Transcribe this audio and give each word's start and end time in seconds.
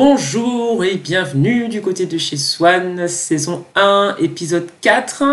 Bonjour 0.00 0.84
et 0.84 0.94
bienvenue 0.94 1.68
du 1.68 1.82
côté 1.82 2.06
de 2.06 2.18
chez 2.18 2.36
Swan, 2.36 3.08
saison 3.08 3.64
1, 3.74 4.14
épisode 4.20 4.68
4. 4.80 5.24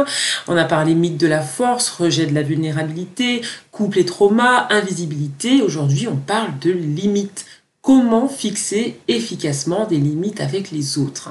On 0.47 0.57
a 0.57 0.65
parlé 0.65 0.95
mythe 0.95 1.17
de 1.17 1.27
la 1.27 1.43
force, 1.43 1.87
rejet 1.91 2.25
de 2.25 2.33
la 2.33 2.41
vulnérabilité, 2.41 3.41
couple 3.71 3.99
et 3.99 4.05
trauma, 4.05 4.67
invisibilité. 4.71 5.61
Aujourd'hui, 5.61 6.07
on 6.07 6.15
parle 6.15 6.57
de 6.57 6.71
limites. 6.71 7.45
Comment 7.83 8.27
fixer 8.27 8.99
efficacement 9.07 9.85
des 9.85 9.97
limites 9.97 10.41
avec 10.41 10.71
les 10.71 10.97
autres? 10.97 11.29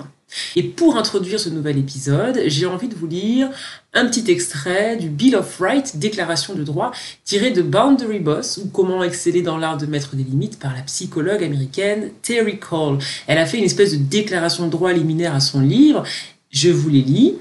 Et 0.56 0.62
pour 0.62 0.96
introduire 0.96 1.40
ce 1.40 1.48
nouvel 1.48 1.78
épisode, 1.78 2.42
j'ai 2.46 2.66
envie 2.66 2.88
de 2.88 2.94
vous 2.94 3.06
lire 3.06 3.50
un 3.92 4.06
petit 4.06 4.30
extrait 4.30 4.96
du 4.96 5.08
Bill 5.08 5.36
of 5.36 5.58
Rights, 5.60 5.98
déclaration 5.98 6.54
de 6.54 6.64
droit, 6.64 6.92
tiré 7.24 7.50
de 7.50 7.62
Boundary 7.62 8.18
Boss, 8.18 8.58
ou 8.62 8.68
Comment 8.68 9.04
exceller 9.04 9.42
dans 9.42 9.56
l'art 9.56 9.76
de 9.76 9.86
mettre 9.86 10.16
des 10.16 10.24
limites 10.24 10.58
par 10.58 10.74
la 10.74 10.82
psychologue 10.82 11.44
américaine 11.44 12.10
Terry 12.22 12.58
Cole. 12.58 12.98
Elle 13.26 13.38
a 13.38 13.46
fait 13.46 13.58
une 13.58 13.64
espèce 13.64 13.92
de 13.92 14.02
déclaration 14.02 14.66
de 14.66 14.70
droit 14.70 14.92
liminaire 14.92 15.34
à 15.34 15.40
son 15.40 15.60
livre. 15.60 16.02
Je 16.50 16.70
vous 16.70 16.88
les 16.88 17.02
lis. 17.02 17.34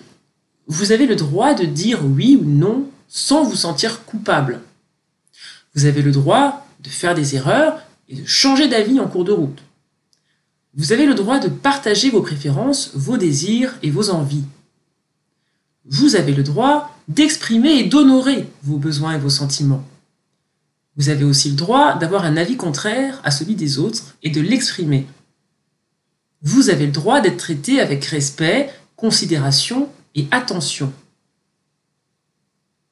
Vous 0.67 0.91
avez 0.91 1.07
le 1.07 1.15
droit 1.15 1.53
de 1.53 1.65
dire 1.65 1.99
oui 2.03 2.39
ou 2.39 2.45
non 2.45 2.85
sans 3.07 3.43
vous 3.43 3.55
sentir 3.55 4.05
coupable. 4.05 4.61
Vous 5.75 5.85
avez 5.85 6.01
le 6.01 6.11
droit 6.11 6.65
de 6.83 6.89
faire 6.89 7.15
des 7.15 7.35
erreurs 7.35 7.79
et 8.09 8.15
de 8.15 8.25
changer 8.25 8.67
d'avis 8.67 8.99
en 8.99 9.07
cours 9.07 9.23
de 9.23 9.31
route. 9.31 9.59
Vous 10.75 10.91
avez 10.91 11.05
le 11.05 11.13
droit 11.13 11.39
de 11.39 11.49
partager 11.49 12.09
vos 12.09 12.21
préférences, 12.21 12.91
vos 12.95 13.17
désirs 13.17 13.75
et 13.83 13.91
vos 13.91 14.09
envies. 14.09 14.45
Vous 15.85 16.15
avez 16.15 16.33
le 16.33 16.41
droit 16.41 16.97
d'exprimer 17.07 17.73
et 17.73 17.83
d'honorer 17.83 18.49
vos 18.63 18.77
besoins 18.77 19.13
et 19.13 19.19
vos 19.19 19.29
sentiments. 19.29 19.83
Vous 20.95 21.09
avez 21.09 21.25
aussi 21.25 21.49
le 21.49 21.55
droit 21.55 21.95
d'avoir 21.95 22.25
un 22.25 22.37
avis 22.37 22.57
contraire 22.57 23.19
à 23.23 23.29
celui 23.29 23.55
des 23.55 23.77
autres 23.77 24.15
et 24.23 24.29
de 24.29 24.41
l'exprimer. 24.41 25.05
Vous 26.41 26.69
avez 26.69 26.87
le 26.87 26.91
droit 26.91 27.21
d'être 27.21 27.37
traité 27.37 27.79
avec 27.79 28.05
respect, 28.05 28.69
considération 28.95 29.89
et 30.15 30.27
attention. 30.31 30.91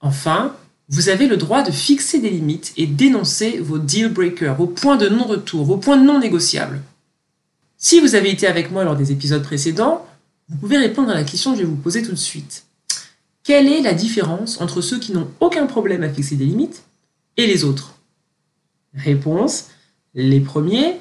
Enfin, 0.01 0.55
vous 0.89 1.09
avez 1.09 1.27
le 1.27 1.37
droit 1.37 1.63
de 1.63 1.71
fixer 1.71 2.19
des 2.19 2.29
limites 2.29 2.73
et 2.77 2.85
d'énoncer 2.85 3.59
vos 3.59 3.79
deal 3.79 4.09
breakers, 4.09 4.55
vos 4.55 4.67
points 4.67 4.97
de 4.97 5.09
non-retour, 5.09 5.63
vos 5.63 5.77
points 5.77 5.97
non 5.97 6.19
négociables. 6.19 6.81
Si 7.83 7.99
vous 7.99 8.13
avez 8.13 8.29
été 8.29 8.45
avec 8.45 8.69
moi 8.69 8.83
lors 8.83 8.95
des 8.95 9.11
épisodes 9.11 9.41
précédents, 9.41 10.05
vous 10.49 10.57
pouvez 10.57 10.77
répondre 10.77 11.09
à 11.09 11.15
la 11.15 11.23
question 11.23 11.51
que 11.51 11.57
je 11.57 11.63
vais 11.63 11.67
vous 11.67 11.75
poser 11.75 12.03
tout 12.03 12.11
de 12.11 12.15
suite. 12.15 12.65
Quelle 13.43 13.67
est 13.67 13.81
la 13.81 13.95
différence 13.95 14.61
entre 14.61 14.81
ceux 14.81 14.99
qui 14.99 15.13
n'ont 15.13 15.27
aucun 15.39 15.65
problème 15.65 16.03
à 16.03 16.09
fixer 16.09 16.35
des 16.35 16.45
limites 16.45 16.83
et 17.37 17.47
les 17.47 17.63
autres? 17.63 17.95
Réponse, 18.93 19.69
les 20.13 20.41
premiers 20.41 20.99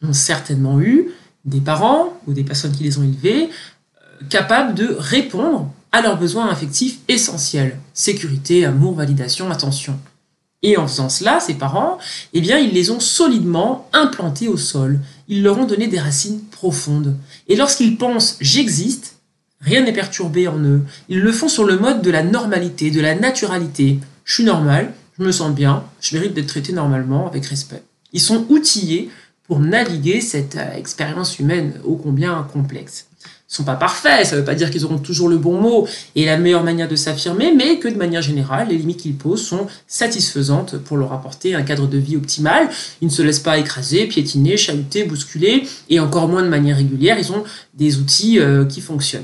ont 0.00 0.12
certainement 0.12 0.80
eu 0.80 1.10
des 1.44 1.60
parents 1.60 2.16
ou 2.28 2.32
des 2.32 2.44
personnes 2.44 2.76
qui 2.76 2.84
les 2.84 2.98
ont 2.98 3.02
élevés 3.02 3.50
euh, 3.50 4.24
capables 4.30 4.76
de 4.76 4.94
répondre 4.96 5.68
à 5.90 6.00
leurs 6.00 6.16
besoins 6.16 6.48
affectifs 6.48 7.00
essentiels. 7.08 7.76
Sécurité, 7.92 8.64
amour, 8.64 8.94
validation, 8.94 9.50
attention. 9.50 9.98
Et 10.62 10.76
en 10.76 10.86
faisant 10.86 11.08
cela, 11.08 11.40
ces 11.40 11.54
parents, 11.54 11.98
eh 12.32 12.40
bien, 12.40 12.58
ils 12.58 12.72
les 12.72 12.90
ont 12.90 13.00
solidement 13.00 13.88
implantés 13.92 14.48
au 14.48 14.56
sol. 14.56 15.00
Ils 15.28 15.42
leur 15.42 15.58
ont 15.58 15.66
donné 15.66 15.86
des 15.88 16.00
racines 16.00 16.40
profondes. 16.50 17.16
Et 17.48 17.56
lorsqu'ils 17.56 17.96
pensent 17.96 18.36
j'existe, 18.40 19.16
rien 19.60 19.82
n'est 19.82 19.92
perturbé 19.92 20.48
en 20.48 20.58
eux. 20.58 20.82
Ils 21.08 21.20
le 21.20 21.32
font 21.32 21.48
sur 21.48 21.64
le 21.64 21.78
mode 21.78 22.02
de 22.02 22.10
la 22.10 22.22
normalité, 22.22 22.90
de 22.90 23.00
la 23.00 23.14
naturalité. 23.14 23.98
Je 24.24 24.34
suis 24.34 24.44
normal, 24.44 24.92
je 25.18 25.24
me 25.24 25.32
sens 25.32 25.54
bien, 25.54 25.84
je 26.00 26.16
mérite 26.16 26.34
d'être 26.34 26.46
traité 26.46 26.72
normalement, 26.72 27.26
avec 27.26 27.46
respect. 27.46 27.82
Ils 28.12 28.20
sont 28.20 28.46
outillés 28.48 29.10
pour 29.46 29.60
naviguer 29.60 30.20
cette 30.20 30.56
euh, 30.56 30.76
expérience 30.76 31.38
humaine 31.38 31.74
ô 31.84 31.96
combien 31.96 32.42
complexe 32.52 33.07
sont 33.48 33.64
pas 33.64 33.76
parfaits, 33.76 34.26
ça 34.26 34.36
ne 34.36 34.40
veut 34.40 34.44
pas 34.44 34.54
dire 34.54 34.70
qu'ils 34.70 34.84
auront 34.84 34.98
toujours 34.98 35.28
le 35.28 35.38
bon 35.38 35.58
mot 35.58 35.88
et 36.14 36.26
la 36.26 36.36
meilleure 36.36 36.62
manière 36.62 36.86
de 36.86 36.96
s'affirmer, 36.96 37.52
mais 37.54 37.78
que 37.78 37.88
de 37.88 37.96
manière 37.96 38.20
générale, 38.20 38.68
les 38.68 38.76
limites 38.76 39.00
qu'ils 39.00 39.16
posent 39.16 39.44
sont 39.44 39.66
satisfaisantes 39.86 40.76
pour 40.76 40.98
leur 40.98 41.14
apporter 41.14 41.54
un 41.54 41.62
cadre 41.62 41.86
de 41.86 41.96
vie 41.96 42.16
optimal. 42.16 42.68
Ils 43.00 43.08
ne 43.08 43.12
se 43.12 43.22
laissent 43.22 43.38
pas 43.38 43.56
écraser, 43.56 44.06
piétiner, 44.06 44.58
chahuter, 44.58 45.04
bousculer, 45.04 45.66
et 45.88 45.98
encore 45.98 46.28
moins 46.28 46.42
de 46.42 46.48
manière 46.48 46.76
régulière, 46.76 47.18
ils 47.18 47.32
ont 47.32 47.42
des 47.72 47.96
outils 47.96 48.38
euh, 48.38 48.66
qui 48.66 48.82
fonctionnent. 48.82 49.22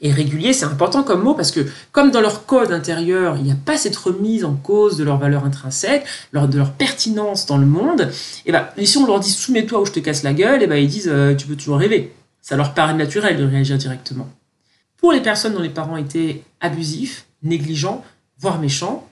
Et 0.00 0.12
régulier, 0.12 0.52
c'est 0.52 0.64
important 0.64 1.02
comme 1.02 1.22
mot 1.22 1.34
parce 1.34 1.50
que 1.50 1.66
comme 1.90 2.10
dans 2.10 2.20
leur 2.20 2.46
code 2.46 2.72
intérieur, 2.72 3.36
il 3.36 3.44
n'y 3.44 3.50
a 3.50 3.56
pas 3.56 3.76
cette 3.76 3.96
remise 3.96 4.44
en 4.44 4.54
cause 4.54 4.96
de 4.96 5.02
leur 5.02 5.18
valeur 5.18 5.44
intrinsèque, 5.44 6.04
de 6.32 6.58
leur 6.58 6.72
pertinence 6.72 7.46
dans 7.46 7.56
le 7.56 7.66
monde, 7.66 8.08
et 8.46 8.52
ben, 8.52 8.66
si 8.84 8.98
on 8.98 9.06
leur 9.06 9.18
dit 9.18 9.30
soumets-toi 9.30 9.80
ou 9.80 9.86
je 9.86 9.92
te 9.92 10.00
casse 10.00 10.22
la 10.22 10.34
gueule, 10.34 10.62
et 10.62 10.66
ben, 10.66 10.76
ils 10.76 10.88
disent 10.88 11.10
euh, 11.12 11.34
tu 11.34 11.46
peux 11.46 11.56
toujours 11.56 11.78
rêver. 11.78 12.12
Ça 12.48 12.56
leur 12.56 12.72
paraît 12.72 12.94
naturel 12.94 13.36
de 13.36 13.44
réagir 13.44 13.76
directement. 13.76 14.26
Pour 14.96 15.12
les 15.12 15.20
personnes 15.20 15.52
dont 15.52 15.60
les 15.60 15.68
parents 15.68 15.98
étaient 15.98 16.40
abusifs, 16.62 17.26
négligents, 17.42 18.02
voire 18.38 18.58
méchants, 18.58 19.06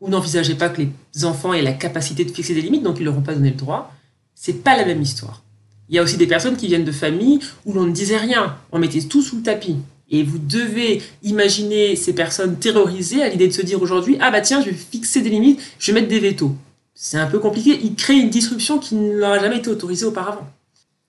ou 0.00 0.08
n'envisageaient 0.08 0.56
pas 0.56 0.68
que 0.68 0.82
les 0.82 1.24
enfants 1.24 1.52
aient 1.52 1.62
la 1.62 1.74
capacité 1.74 2.24
de 2.24 2.32
fixer 2.32 2.56
des 2.56 2.62
limites, 2.62 2.82
donc 2.82 2.96
ils 2.98 3.04
leur 3.04 3.16
ont 3.16 3.22
pas 3.22 3.34
donné 3.34 3.50
le 3.50 3.56
droit, 3.56 3.94
c'est 4.34 4.64
pas 4.64 4.76
la 4.76 4.84
même 4.84 5.00
histoire. 5.00 5.44
Il 5.88 5.94
y 5.94 6.00
a 6.00 6.02
aussi 6.02 6.16
des 6.16 6.26
personnes 6.26 6.56
qui 6.56 6.66
viennent 6.66 6.84
de 6.84 6.90
familles 6.90 7.38
où 7.66 7.72
l'on 7.72 7.86
ne 7.86 7.92
disait 7.92 8.16
rien, 8.16 8.56
on 8.72 8.80
mettait 8.80 9.02
tout 9.02 9.22
sous 9.22 9.36
le 9.36 9.42
tapis. 9.44 9.76
Et 10.10 10.24
vous 10.24 10.38
devez 10.38 11.04
imaginer 11.22 11.94
ces 11.94 12.16
personnes 12.16 12.56
terrorisées 12.56 13.22
à 13.22 13.28
l'idée 13.28 13.46
de 13.46 13.52
se 13.52 13.62
dire 13.62 13.80
aujourd'hui 13.80 14.18
Ah 14.20 14.32
bah 14.32 14.40
tiens, 14.40 14.60
je 14.60 14.70
vais 14.70 14.76
fixer 14.76 15.22
des 15.22 15.30
limites, 15.30 15.62
je 15.78 15.92
vais 15.92 16.00
mettre 16.00 16.10
des 16.10 16.18
vétos. 16.18 16.56
C'est 16.94 17.18
un 17.18 17.28
peu 17.28 17.38
compliqué, 17.38 17.78
ils 17.80 17.94
créent 17.94 18.18
une 18.18 18.30
disruption 18.30 18.80
qui 18.80 18.96
ne 18.96 19.16
leur 19.16 19.30
a 19.30 19.38
jamais 19.38 19.58
été 19.58 19.70
autorisée 19.70 20.06
auparavant. 20.06 20.50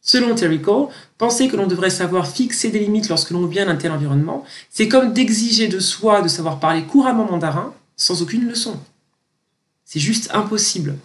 Selon 0.09 0.35
Terry 0.35 0.62
Cole, 0.62 0.88
penser 1.18 1.50
que 1.50 1.57
l'on 1.57 1.68
devrait 1.68 1.90
savoir 1.90 2.31
fixer 2.31 2.69
des 2.69 2.79
limites 2.79 3.09
lorsque 3.09 3.31
l'on 3.31 3.45
vient 3.45 3.66
d'un 3.66 3.75
tel 3.75 3.91
environnement, 3.91 4.45
c'est 4.69 4.88
comme 4.88 5.12
d'exiger 5.12 5.68
de 5.68 5.81
soi 5.81 6.22
de 6.22 6.29
savoir 6.29 6.62
parler 6.62 6.84
couramment 6.84 7.29
mandarin 7.29 7.73
sans 7.97 8.22
aucune 8.22 8.47
leçon. 8.47 8.79
C'est 9.84 10.00
juste 10.00 10.29
impossible. 10.34 10.96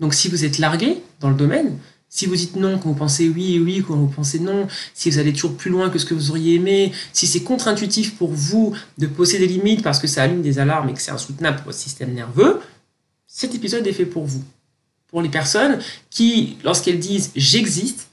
Donc 0.00 0.12
si 0.12 0.28
vous 0.28 0.44
êtes 0.44 0.58
largué 0.58 1.02
dans 1.20 1.30
le 1.30 1.34
domaine, 1.34 1.78
si 2.10 2.26
vous 2.26 2.36
dites 2.36 2.56
non 2.56 2.78
quand 2.78 2.90
vous 2.90 2.94
pensez 2.94 3.26
oui, 3.30 3.58
oui 3.58 3.82
quand 3.86 3.96
vous 3.96 4.06
pensez 4.06 4.38
non, 4.38 4.68
si 4.92 5.10
vous 5.10 5.18
allez 5.18 5.32
toujours 5.32 5.56
plus 5.56 5.70
loin 5.70 5.88
que 5.88 5.98
ce 5.98 6.04
que 6.04 6.12
vous 6.12 6.28
auriez 6.28 6.56
aimé, 6.56 6.92
si 7.14 7.26
c'est 7.26 7.42
contre-intuitif 7.42 8.16
pour 8.18 8.32
vous 8.34 8.74
de 8.98 9.06
poser 9.06 9.38
des 9.38 9.46
limites 9.46 9.82
parce 9.82 9.98
que 9.98 10.06
ça 10.06 10.24
allume 10.24 10.42
des 10.42 10.58
alarmes 10.58 10.90
et 10.90 10.92
que 10.92 11.00
c'est 11.00 11.10
insoutenable 11.10 11.56
pour 11.56 11.66
votre 11.66 11.78
système 11.78 12.12
nerveux, 12.12 12.60
cet 13.26 13.54
épisode 13.54 13.86
est 13.86 13.94
fait 13.94 14.04
pour 14.04 14.26
vous 14.26 14.44
pour 15.08 15.22
les 15.22 15.28
personnes 15.28 15.78
qui, 16.10 16.58
lorsqu'elles 16.64 16.98
disent 16.98 17.32
j'existe, 17.34 18.08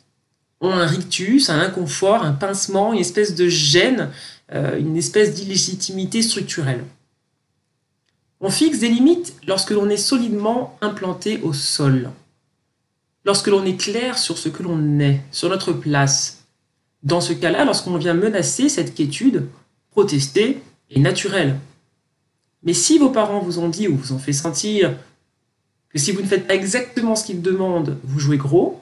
ont 0.62 0.72
un 0.72 0.86
rictus, 0.86 1.50
un 1.50 1.60
inconfort, 1.60 2.24
un 2.24 2.32
pincement, 2.32 2.94
une 2.94 3.00
espèce 3.00 3.36
de 3.36 3.48
gêne, 3.48 4.10
euh, 4.54 4.80
une 4.80 4.98
espèce 4.98 5.34
d'illégitimité 5.34 6.22
structurelle. 6.22 6.84
On 8.42 8.50
fixe 8.50 8.80
des 8.80 8.90
limites 8.90 9.36
lorsque 9.48 9.72
l'on 9.72 9.90
est 9.90 9.98
solidement 9.98 10.78
implanté 10.82 11.40
au 11.44 11.54
sol, 11.54 12.12
lorsque 13.26 13.48
l'on 13.48 13.66
est 13.66 13.80
clair 13.80 14.18
sur 14.18 14.38
ce 14.38 14.50
que 14.50 14.64
l'on 14.64 15.00
est, 15.00 15.22
sur 15.32 15.50
notre 15.50 15.74
place. 15.74 16.46
Dans 17.04 17.22
ce 17.22 17.34
cas-là, 17.34 17.66
lorsqu'on 17.66 17.98
vient 17.98 18.14
menacer 18.14 18.70
cette 18.70 18.96
quiétude, 18.96 19.48
protester 19.92 20.62
est 20.90 21.00
naturel. 21.00 21.60
Mais 22.64 22.74
si 22.74 22.98
vos 22.98 23.10
parents 23.10 23.40
vous 23.40 23.60
ont 23.60 23.70
dit 23.70 23.88
ou 23.88 23.96
vous 23.96 24.12
ont 24.12 24.20
fait 24.20 24.34
sentir 24.34 24.96
que 25.96 26.02
si 26.02 26.12
vous 26.12 26.22
ne 26.22 26.28
faites 26.28 26.46
pas 26.46 26.56
exactement 26.56 27.16
ce 27.16 27.26
qu'ils 27.26 27.42
demandent, 27.42 27.98
vous 28.04 28.20
jouez 28.20 28.36
gros. 28.36 28.82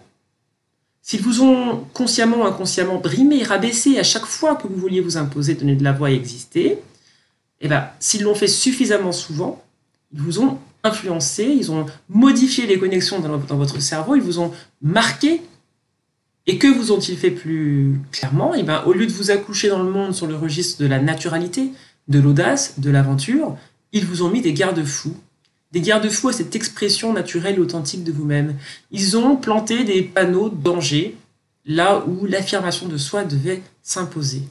S'ils 1.04 1.22
vous 1.22 1.44
ont 1.44 1.86
consciemment 1.94 2.38
ou 2.38 2.44
inconsciemment 2.44 2.98
brimé, 2.98 3.44
rabaissé 3.44 4.00
à 4.00 4.04
chaque 4.04 4.26
fois 4.26 4.56
que 4.56 4.68
vous 4.68 4.76
vouliez 4.76 5.00
vous 5.00 5.16
imposer, 5.16 5.54
donner 5.54 5.76
de 5.76 5.84
la 5.84 5.92
voix 5.92 6.10
et 6.10 6.16
exister, 6.16 6.80
eh 7.62 7.68
ben, 7.68 7.88
s'ils 8.00 8.24
l'ont 8.24 8.34
fait 8.34 8.48
suffisamment 8.48 9.12
souvent, 9.12 9.62
ils 10.12 10.22
vous 10.22 10.40
ont 10.40 10.58
influencé, 10.84 11.44
ils 11.44 11.72
ont 11.72 11.86
modifié 12.10 12.66
les 12.66 12.80
connexions 12.80 13.20
dans, 13.20 13.58
votre 13.58 13.80
cerveau, 13.80 14.16
ils 14.16 14.22
vous 14.22 14.40
ont 14.40 14.52
marqué. 14.82 15.42
Et 16.48 16.58
que 16.58 16.68
vous 16.68 16.92
ont-ils 16.92 17.16
fait 17.16 17.32
plus 17.32 18.02
clairement? 18.12 18.56
Eh 18.56 18.64
ben, 18.64 18.82
Au 18.88 18.92
lieu 18.92 19.06
de 19.06 19.12
vous 19.12 19.30
accoucher 19.30 19.70
dans 19.70 19.84
le 19.84 19.92
monde 19.92 20.16
sur 20.16 20.26
le 20.26 20.36
registre 20.36 20.82
de 20.82 20.88
la 20.88 21.00
naturalité, 21.00 21.74
de 22.08 22.20
l'audace, 22.20 22.80
de 22.80 22.90
l'aventure, 22.90 23.56
ils 23.92 24.04
vous 24.04 24.24
ont 24.24 24.32
mis 24.32 24.42
des 24.42 24.54
garde-fous 24.54 25.16
des 25.74 25.82
garde-fous 25.82 26.30
à 26.30 26.34
cette 26.34 26.56
expression 26.56 27.14
naturelle 27.14 27.56
et 27.56 27.60
authentique 27.60 28.04
de 28.04 28.12
vous-même. 28.12 28.56
Ils 28.92 29.18
ont 29.18 29.36
planté 29.36 29.84
des 29.84 30.04
panneaux 30.04 30.50
danger 30.50 31.18
là 31.66 32.06
où 32.08 32.26
l'affirmation 32.26 32.88
de 32.88 32.98
soi 32.98 33.24
devait 33.24 33.64
s'imposer. 33.82 34.44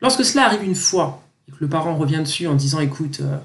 Lorsque 0.00 0.24
cela 0.24 0.46
arrive 0.46 0.64
une 0.64 0.74
fois, 0.74 1.22
et 1.46 1.52
que 1.52 1.58
le 1.60 1.68
parent 1.68 1.94
revient 1.96 2.20
dessus 2.20 2.46
en 2.46 2.54
disant 2.54 2.80
écoute, 2.80 3.20
euh, 3.20 3.36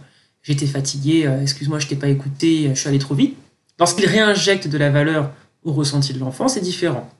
j'étais 0.43 0.65
fatigué, 0.65 1.27
euh, 1.27 1.41
excuse-moi, 1.41 1.79
je 1.79 1.87
t'ai 1.87 1.97
pas 1.97 2.07
écouté, 2.07 2.69
je 2.73 2.79
suis 2.79 2.87
allé 2.87 2.99
trop 2.99 3.15
vite, 3.15 3.35
lorsqu'il 3.77 4.05
réinjecte 4.05 4.69
de 4.69 4.77
la 4.77 4.89
valeur 4.89 5.31
au 5.65 5.73
ressenti 5.73 6.13
de 6.13 6.19
l'enfant, 6.19 6.47
c'est 6.47 6.61
différent. 6.61 7.11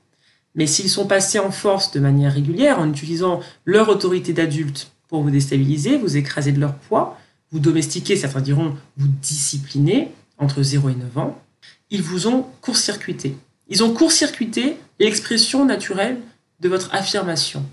Mais 0.54 0.66
s'ils 0.66 0.88
sont 0.88 1.06
passés 1.06 1.40
en 1.40 1.50
force 1.50 1.90
de 1.92 2.00
manière 2.00 2.32
régulière, 2.32 2.78
en 2.78 2.88
utilisant 2.88 3.40
leur 3.66 3.90
autorité 3.90 4.32
d'adulte 4.32 4.90
pour 5.08 5.22
vous 5.22 5.30
déstabiliser, 5.30 5.98
vous 5.98 6.16
écraser 6.16 6.52
de 6.52 6.60
leur 6.60 6.74
poids, 6.74 7.18
vous 7.52 7.58
domestiquer, 7.58 8.16
certains 8.16 8.40
diront 8.40 8.76
vous 8.96 9.08
discipliner, 9.08 10.12
entre 10.38 10.62
0 10.62 10.90
et 10.90 10.94
9 10.94 11.18
ans, 11.18 11.42
ils 11.90 12.02
vous 12.02 12.26
ont 12.26 12.46
court-circuité. 12.60 13.36
Ils 13.68 13.82
ont 13.82 13.92
court-circuité 13.92 14.76
l'expression 14.98 15.64
naturelle 15.64 16.20
de 16.60 16.68
votre 16.68 16.94
affirmation. 16.94 17.64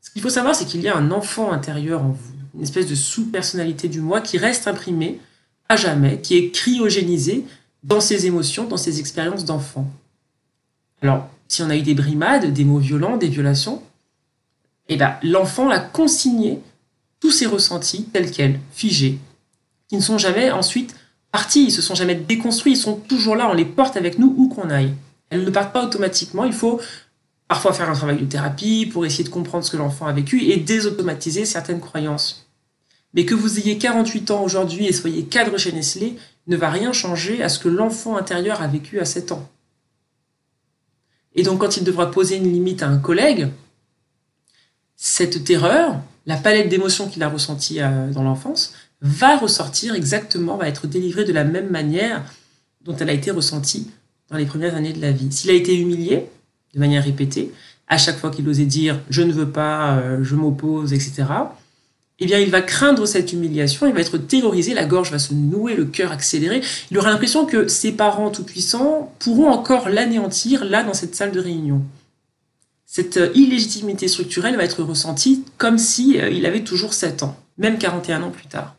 Ce 0.00 0.10
qu'il 0.10 0.22
faut 0.22 0.30
savoir, 0.30 0.54
c'est 0.54 0.64
qu'il 0.64 0.80
y 0.80 0.88
a 0.88 0.96
un 0.96 1.10
enfant 1.10 1.52
intérieur 1.52 2.02
en 2.02 2.10
vous, 2.10 2.32
une 2.54 2.62
espèce 2.62 2.88
de 2.88 2.94
sous-personnalité 2.94 3.88
du 3.88 4.00
moi 4.00 4.20
qui 4.20 4.38
reste 4.38 4.66
imprimée 4.66 5.20
à 5.68 5.76
jamais, 5.76 6.20
qui 6.20 6.36
est 6.36 6.50
cryogénisé 6.50 7.44
dans 7.84 8.00
ses 8.00 8.26
émotions, 8.26 8.66
dans 8.66 8.76
ses 8.76 8.98
expériences 8.98 9.44
d'enfant. 9.44 9.88
Alors, 11.02 11.28
si 11.48 11.62
on 11.62 11.70
a 11.70 11.76
eu 11.76 11.82
des 11.82 11.94
brimades, 11.94 12.52
des 12.52 12.64
mots 12.64 12.78
violents, 12.78 13.16
des 13.16 13.28
violations, 13.28 13.82
eh 14.88 14.96
ben, 14.96 15.16
l'enfant 15.22 15.70
a 15.70 15.78
consigné 15.78 16.60
tous 17.20 17.30
ses 17.30 17.46
ressentis 17.46 18.04
tels 18.04 18.30
quels, 18.30 18.58
figés, 18.72 19.18
qui 19.88 19.96
ne 19.96 20.02
sont 20.02 20.18
jamais 20.18 20.50
ensuite 20.50 20.96
partis, 21.30 21.64
ils 21.64 21.72
se 21.72 21.82
sont 21.82 21.94
jamais 21.94 22.14
déconstruits, 22.14 22.72
ils 22.72 22.76
sont 22.76 22.96
toujours 22.96 23.36
là, 23.36 23.48
on 23.50 23.54
les 23.54 23.64
porte 23.64 23.96
avec 23.96 24.18
nous 24.18 24.34
où 24.36 24.48
qu'on 24.48 24.70
aille. 24.70 24.94
Elles 25.28 25.44
ne 25.44 25.50
partent 25.50 25.72
pas 25.72 25.84
automatiquement, 25.84 26.44
il 26.44 26.52
faut 26.52 26.80
parfois 27.46 27.72
faire 27.72 27.90
un 27.90 27.94
travail 27.94 28.18
de 28.18 28.24
thérapie 28.24 28.86
pour 28.86 29.04
essayer 29.06 29.24
de 29.24 29.28
comprendre 29.28 29.64
ce 29.64 29.70
que 29.70 29.76
l'enfant 29.76 30.06
a 30.06 30.12
vécu 30.12 30.42
et 30.44 30.56
désautomatiser 30.56 31.44
certaines 31.44 31.80
croyances. 31.80 32.46
Mais 33.12 33.24
que 33.24 33.34
vous 33.34 33.58
ayez 33.58 33.76
48 33.76 34.30
ans 34.30 34.42
aujourd'hui 34.42 34.86
et 34.86 34.92
soyez 34.92 35.24
cadre 35.24 35.58
chez 35.58 35.72
Nestlé 35.72 36.16
ne 36.46 36.56
va 36.56 36.70
rien 36.70 36.92
changer 36.92 37.42
à 37.42 37.48
ce 37.48 37.58
que 37.58 37.68
l'enfant 37.68 38.16
intérieur 38.16 38.62
a 38.62 38.68
vécu 38.68 39.00
à 39.00 39.04
7 39.04 39.32
ans. 39.32 39.48
Et 41.34 41.42
donc 41.42 41.60
quand 41.60 41.76
il 41.76 41.84
devra 41.84 42.10
poser 42.10 42.36
une 42.36 42.52
limite 42.52 42.82
à 42.82 42.88
un 42.88 42.98
collègue, 42.98 43.48
cette 44.96 45.44
terreur, 45.44 46.00
la 46.26 46.36
palette 46.36 46.68
d'émotions 46.68 47.08
qu'il 47.08 47.22
a 47.22 47.28
ressentie 47.28 47.80
euh, 47.80 48.10
dans 48.10 48.22
l'enfance, 48.22 48.74
va 49.02 49.36
ressortir 49.36 49.94
exactement, 49.94 50.56
va 50.56 50.68
être 50.68 50.86
délivrée 50.86 51.24
de 51.24 51.32
la 51.32 51.44
même 51.44 51.70
manière 51.70 52.22
dont 52.82 52.96
elle 52.96 53.10
a 53.10 53.14
été 53.14 53.30
ressentie 53.30 53.90
dans 54.30 54.36
les 54.36 54.46
premières 54.46 54.74
années 54.74 54.92
de 54.92 55.00
la 55.00 55.12
vie. 55.12 55.32
S'il 55.32 55.50
a 55.50 55.54
été 55.54 55.76
humilié 55.78 56.26
de 56.74 56.78
manière 56.78 57.04
répétée, 57.04 57.52
à 57.88 57.98
chaque 57.98 58.18
fois 58.18 58.30
qu'il 58.30 58.48
osait 58.48 58.66
dire 58.66 59.00
je 59.10 59.22
ne 59.22 59.32
veux 59.32 59.48
pas, 59.48 59.98
euh, 59.98 60.22
je 60.22 60.34
m'oppose, 60.34 60.92
etc., 60.92 61.24
eh 62.22 62.26
bien, 62.26 62.38
il 62.38 62.50
va 62.50 62.60
craindre 62.60 63.06
cette 63.06 63.32
humiliation, 63.32 63.86
il 63.86 63.94
va 63.94 64.00
être 64.00 64.18
terrorisé, 64.18 64.74
la 64.74 64.84
gorge 64.84 65.10
va 65.10 65.18
se 65.18 65.32
nouer, 65.32 65.74
le 65.74 65.86
cœur 65.86 66.12
accéléré. 66.12 66.60
Il 66.90 66.98
aura 66.98 67.08
l'impression 67.08 67.46
que 67.46 67.66
ses 67.66 67.92
parents 67.92 68.30
tout-puissants 68.30 69.10
pourront 69.18 69.48
encore 69.48 69.88
l'anéantir 69.88 70.66
là 70.66 70.82
dans 70.82 70.92
cette 70.92 71.14
salle 71.14 71.32
de 71.32 71.40
réunion. 71.40 71.80
Cette 72.92 73.18
euh, 73.18 73.30
illégitimité 73.36 74.08
structurelle 74.08 74.56
va 74.56 74.64
être 74.64 74.82
ressentie 74.82 75.44
comme 75.58 75.78
si 75.78 76.20
euh, 76.20 76.28
il 76.28 76.44
avait 76.44 76.64
toujours 76.64 76.92
7 76.92 77.22
ans, 77.22 77.38
même 77.56 77.78
41 77.78 78.20
ans 78.24 78.30
plus 78.32 78.48
tard. 78.48 78.74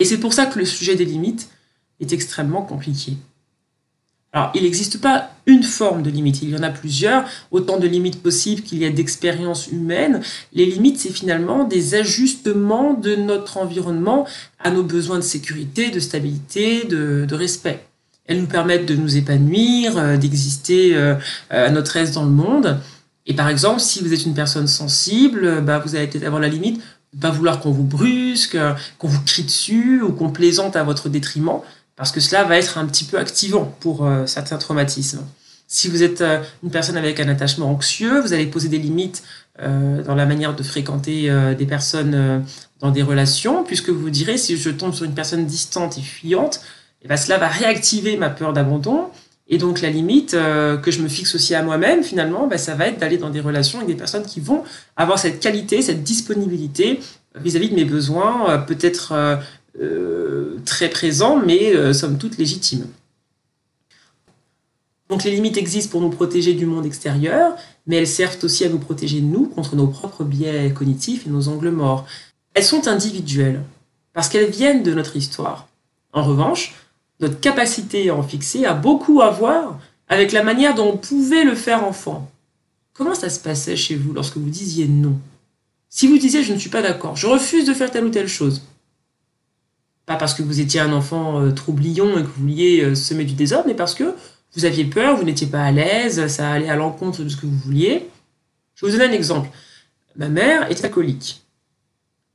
Et 0.00 0.06
c'est 0.06 0.16
pour 0.16 0.32
ça 0.32 0.46
que 0.46 0.58
le 0.58 0.64
sujet 0.64 0.96
des 0.96 1.04
limites 1.04 1.50
est 2.00 2.14
extrêmement 2.14 2.62
compliqué. 2.62 3.18
Alors, 4.32 4.50
il 4.54 4.62
n'existe 4.62 4.98
pas 4.98 5.30
une 5.44 5.62
forme 5.62 6.02
de 6.02 6.08
limite, 6.08 6.40
il 6.40 6.48
y 6.48 6.56
en 6.56 6.62
a 6.62 6.70
plusieurs, 6.70 7.28
autant 7.50 7.76
de 7.76 7.86
limites 7.86 8.22
possibles 8.22 8.62
qu'il 8.62 8.78
y 8.78 8.86
a 8.86 8.90
d'expériences 8.90 9.66
humaines. 9.66 10.22
Les 10.54 10.64
limites, 10.64 10.98
c'est 10.98 11.12
finalement 11.12 11.64
des 11.64 11.96
ajustements 11.96 12.94
de 12.94 13.14
notre 13.14 13.58
environnement 13.58 14.26
à 14.58 14.70
nos 14.70 14.82
besoins 14.82 15.16
de 15.16 15.22
sécurité, 15.22 15.90
de 15.90 16.00
stabilité, 16.00 16.84
de, 16.84 17.26
respect. 17.34 17.84
Elles 18.26 18.40
nous 18.40 18.46
permettent 18.46 18.86
de 18.86 18.94
nous 18.94 19.16
épanouir, 19.16 19.96
euh, 19.96 20.16
d'exister 20.16 20.96
euh, 20.96 21.14
à 21.50 21.70
notre 21.70 21.96
aise 21.96 22.12
dans 22.12 22.24
le 22.24 22.30
monde. 22.30 22.78
Et 23.26 23.34
par 23.34 23.48
exemple, 23.48 23.80
si 23.80 24.02
vous 24.02 24.12
êtes 24.12 24.24
une 24.24 24.34
personne 24.34 24.68
sensible, 24.68 25.60
bah, 25.62 25.82
vous 25.84 25.96
allez 25.96 26.06
peut-être 26.06 26.26
avoir 26.26 26.40
la 26.40 26.48
limite 26.48 26.80
de 27.12 27.16
ne 27.16 27.20
pas 27.22 27.30
vouloir 27.30 27.60
qu'on 27.60 27.70
vous 27.70 27.84
brusque, 27.84 28.56
qu'on 28.98 29.08
vous 29.08 29.22
crie 29.22 29.44
dessus 29.44 30.02
ou 30.02 30.12
qu'on 30.12 30.30
plaisante 30.30 30.76
à 30.76 30.84
votre 30.84 31.08
détriment 31.08 31.60
parce 31.96 32.12
que 32.12 32.20
cela 32.20 32.44
va 32.44 32.58
être 32.58 32.78
un 32.78 32.86
petit 32.86 33.04
peu 33.04 33.18
activant 33.18 33.74
pour 33.80 34.04
euh, 34.04 34.26
certains 34.26 34.58
traumatismes. 34.58 35.22
Si 35.66 35.88
vous 35.88 36.02
êtes 36.02 36.20
euh, 36.20 36.42
une 36.62 36.70
personne 36.70 36.96
avec 36.96 37.18
un 37.18 37.28
attachement 37.28 37.70
anxieux, 37.70 38.20
vous 38.20 38.32
allez 38.32 38.46
poser 38.46 38.68
des 38.68 38.78
limites 38.78 39.24
euh, 39.60 40.02
dans 40.02 40.14
la 40.14 40.26
manière 40.26 40.54
de 40.54 40.62
fréquenter 40.62 41.32
des 41.56 41.66
personnes 41.66 42.44
dans 42.80 42.90
des 42.90 43.02
relations, 43.02 43.64
puisque 43.64 43.88
vous 43.88 44.10
direz, 44.10 44.36
si 44.36 44.58
je 44.58 44.68
tombe 44.68 44.92
sur 44.92 45.06
une 45.06 45.14
personne 45.14 45.46
distante 45.46 45.96
et 45.96 46.02
fuyante, 46.02 46.60
et 47.02 47.06
eh 47.06 47.08
ben, 47.08 47.16
cela 47.16 47.38
va 47.38 47.48
réactiver 47.48 48.16
ma 48.16 48.30
peur 48.30 48.52
d'abandon. 48.52 49.10
Et 49.48 49.58
donc 49.58 49.80
la 49.80 49.90
limite 49.90 50.32
que 50.32 50.90
je 50.90 51.00
me 51.02 51.08
fixe 51.08 51.34
aussi 51.36 51.54
à 51.54 51.62
moi-même, 51.62 52.02
finalement, 52.02 52.48
ben, 52.48 52.58
ça 52.58 52.74
va 52.74 52.88
être 52.88 52.98
d'aller 52.98 53.18
dans 53.18 53.30
des 53.30 53.40
relations 53.40 53.78
avec 53.78 53.88
des 53.88 53.96
personnes 53.96 54.24
qui 54.24 54.40
vont 54.40 54.64
avoir 54.96 55.18
cette 55.18 55.38
qualité, 55.38 55.82
cette 55.82 56.02
disponibilité 56.02 56.98
vis-à-vis 57.36 57.68
-vis 57.68 57.70
de 57.70 57.76
mes 57.76 57.84
besoins, 57.84 58.58
peut-être 58.66 59.12
euh, 59.80 60.58
très 60.64 60.88
présent, 60.88 61.36
mais 61.36 61.74
euh, 61.74 61.92
somme 61.92 62.16
toute 62.16 62.38
légitime. 62.38 62.86
Donc 65.10 65.22
les 65.22 65.32
limites 65.32 65.58
existent 65.58 65.90
pour 65.90 66.00
nous 66.00 66.08
protéger 66.08 66.54
du 66.54 66.64
monde 66.64 66.86
extérieur, 66.86 67.54
mais 67.86 67.96
elles 67.96 68.06
servent 68.06 68.38
aussi 68.42 68.64
à 68.64 68.70
nous 68.70 68.78
protéger 68.78 69.20
de 69.20 69.26
nous 69.26 69.46
contre 69.46 69.76
nos 69.76 69.86
propres 69.86 70.24
biais 70.24 70.72
cognitifs 70.72 71.26
et 71.26 71.30
nos 71.30 71.48
angles 71.48 71.70
morts. 71.70 72.06
Elles 72.54 72.64
sont 72.64 72.88
individuelles, 72.88 73.62
parce 74.14 74.30
qu'elles 74.30 74.50
viennent 74.50 74.82
de 74.82 74.94
notre 74.94 75.16
histoire. 75.16 75.68
En 76.14 76.24
revanche, 76.24 76.74
notre 77.20 77.40
capacité 77.40 78.08
à 78.10 78.14
en 78.14 78.22
fixer 78.22 78.66
a 78.66 78.74
beaucoup 78.74 79.22
à 79.22 79.30
voir 79.30 79.78
avec 80.08 80.32
la 80.32 80.42
manière 80.42 80.74
dont 80.74 80.92
on 80.92 80.96
pouvait 80.96 81.44
le 81.44 81.54
faire 81.54 81.84
enfant. 81.84 82.30
Comment 82.92 83.14
ça 83.14 83.28
se 83.28 83.40
passait 83.40 83.76
chez 83.76 83.96
vous 83.96 84.12
lorsque 84.12 84.36
vous 84.36 84.50
disiez 84.50 84.88
non? 84.88 85.18
Si 85.88 86.06
vous 86.06 86.18
disiez 86.18 86.42
je 86.42 86.52
ne 86.52 86.58
suis 86.58 86.70
pas 86.70 86.82
d'accord, 86.82 87.16
je 87.16 87.26
refuse 87.26 87.66
de 87.66 87.74
faire 87.74 87.90
telle 87.90 88.04
ou 88.04 88.10
telle 88.10 88.28
chose, 88.28 88.62
pas 90.06 90.16
parce 90.16 90.34
que 90.34 90.42
vous 90.42 90.60
étiez 90.60 90.80
un 90.80 90.92
enfant 90.92 91.40
euh, 91.40 91.50
et 91.50 91.54
que 91.54 91.60
vous 91.66 92.40
vouliez 92.40 92.80
euh, 92.80 92.94
semer 92.94 93.24
du 93.24 93.34
désordre, 93.34 93.66
mais 93.66 93.74
parce 93.74 93.94
que 93.94 94.14
vous 94.54 94.64
aviez 94.64 94.84
peur, 94.84 95.16
vous 95.16 95.24
n'étiez 95.24 95.48
pas 95.48 95.64
à 95.64 95.72
l'aise, 95.72 96.28
ça 96.28 96.50
allait 96.50 96.68
à 96.68 96.76
l'encontre 96.76 97.22
de 97.22 97.28
ce 97.28 97.36
que 97.36 97.46
vous 97.46 97.58
vouliez. 97.58 98.08
Je 98.76 98.86
vais 98.86 98.92
vous 98.92 98.98
donner 98.98 99.10
un 99.10 99.16
exemple. 99.16 99.50
Ma 100.14 100.28
mère 100.28 100.70
est 100.70 100.84
alcoolique. 100.84 101.42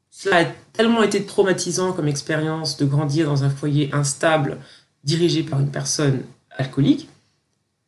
Cela 0.09 0.39
a 0.41 0.45
tellement 0.73 1.01
été 1.01 1.25
traumatisant 1.25 1.93
comme 1.93 2.07
expérience 2.09 2.77
de 2.77 2.85
grandir 2.85 3.25
dans 3.25 3.43
un 3.43 3.49
foyer 3.49 3.89
instable 3.93 4.59
dirigé 5.03 5.43
par 5.43 5.59
une 5.59 5.71
personne 5.71 6.21
alcoolique 6.57 7.09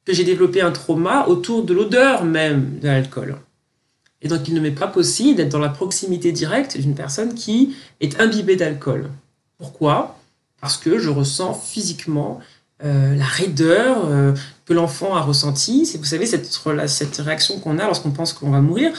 que 0.05 0.13
j'ai 0.13 0.24
développé 0.24 0.62
un 0.62 0.72
trauma 0.72 1.27
autour 1.27 1.63
de 1.63 1.74
l'odeur 1.74 2.25
même 2.25 2.79
de 2.79 2.88
l'alcool. 2.88 3.38
Et 4.22 4.27
donc 4.27 4.48
il 4.48 4.53
ne 4.53 4.60
m'est 4.60 4.72
pas 4.72 4.88
possible 4.88 5.38
d'être 5.38 5.50
dans 5.50 5.60
la 5.60 5.70
proximité 5.70 6.32
directe 6.32 6.77
d'une 6.77 6.96
personne 6.96 7.36
qui 7.36 7.75
est 8.00 8.20
imbibée 8.20 8.55
d'alcool. 8.55 9.10
Pourquoi? 9.58 10.20
Parce 10.62 10.77
que 10.77 10.98
je 10.98 11.10
ressens 11.10 11.53
physiquement 11.53 12.39
euh, 12.84 13.15
la 13.15 13.25
raideur 13.25 14.05
euh, 14.05 14.34
que 14.65 14.74
l'enfant 14.74 15.15
a 15.15 15.22
ressentie. 15.22 15.89
Vous 15.98 16.05
savez, 16.05 16.25
cette, 16.25 16.50
cette 16.88 17.17
réaction 17.17 17.60
qu'on 17.60 17.79
a 17.79 17.86
lorsqu'on 17.86 18.12
pense 18.12 18.34
qu'on 18.34 18.50
va 18.50 18.62
mourir. 18.62 18.91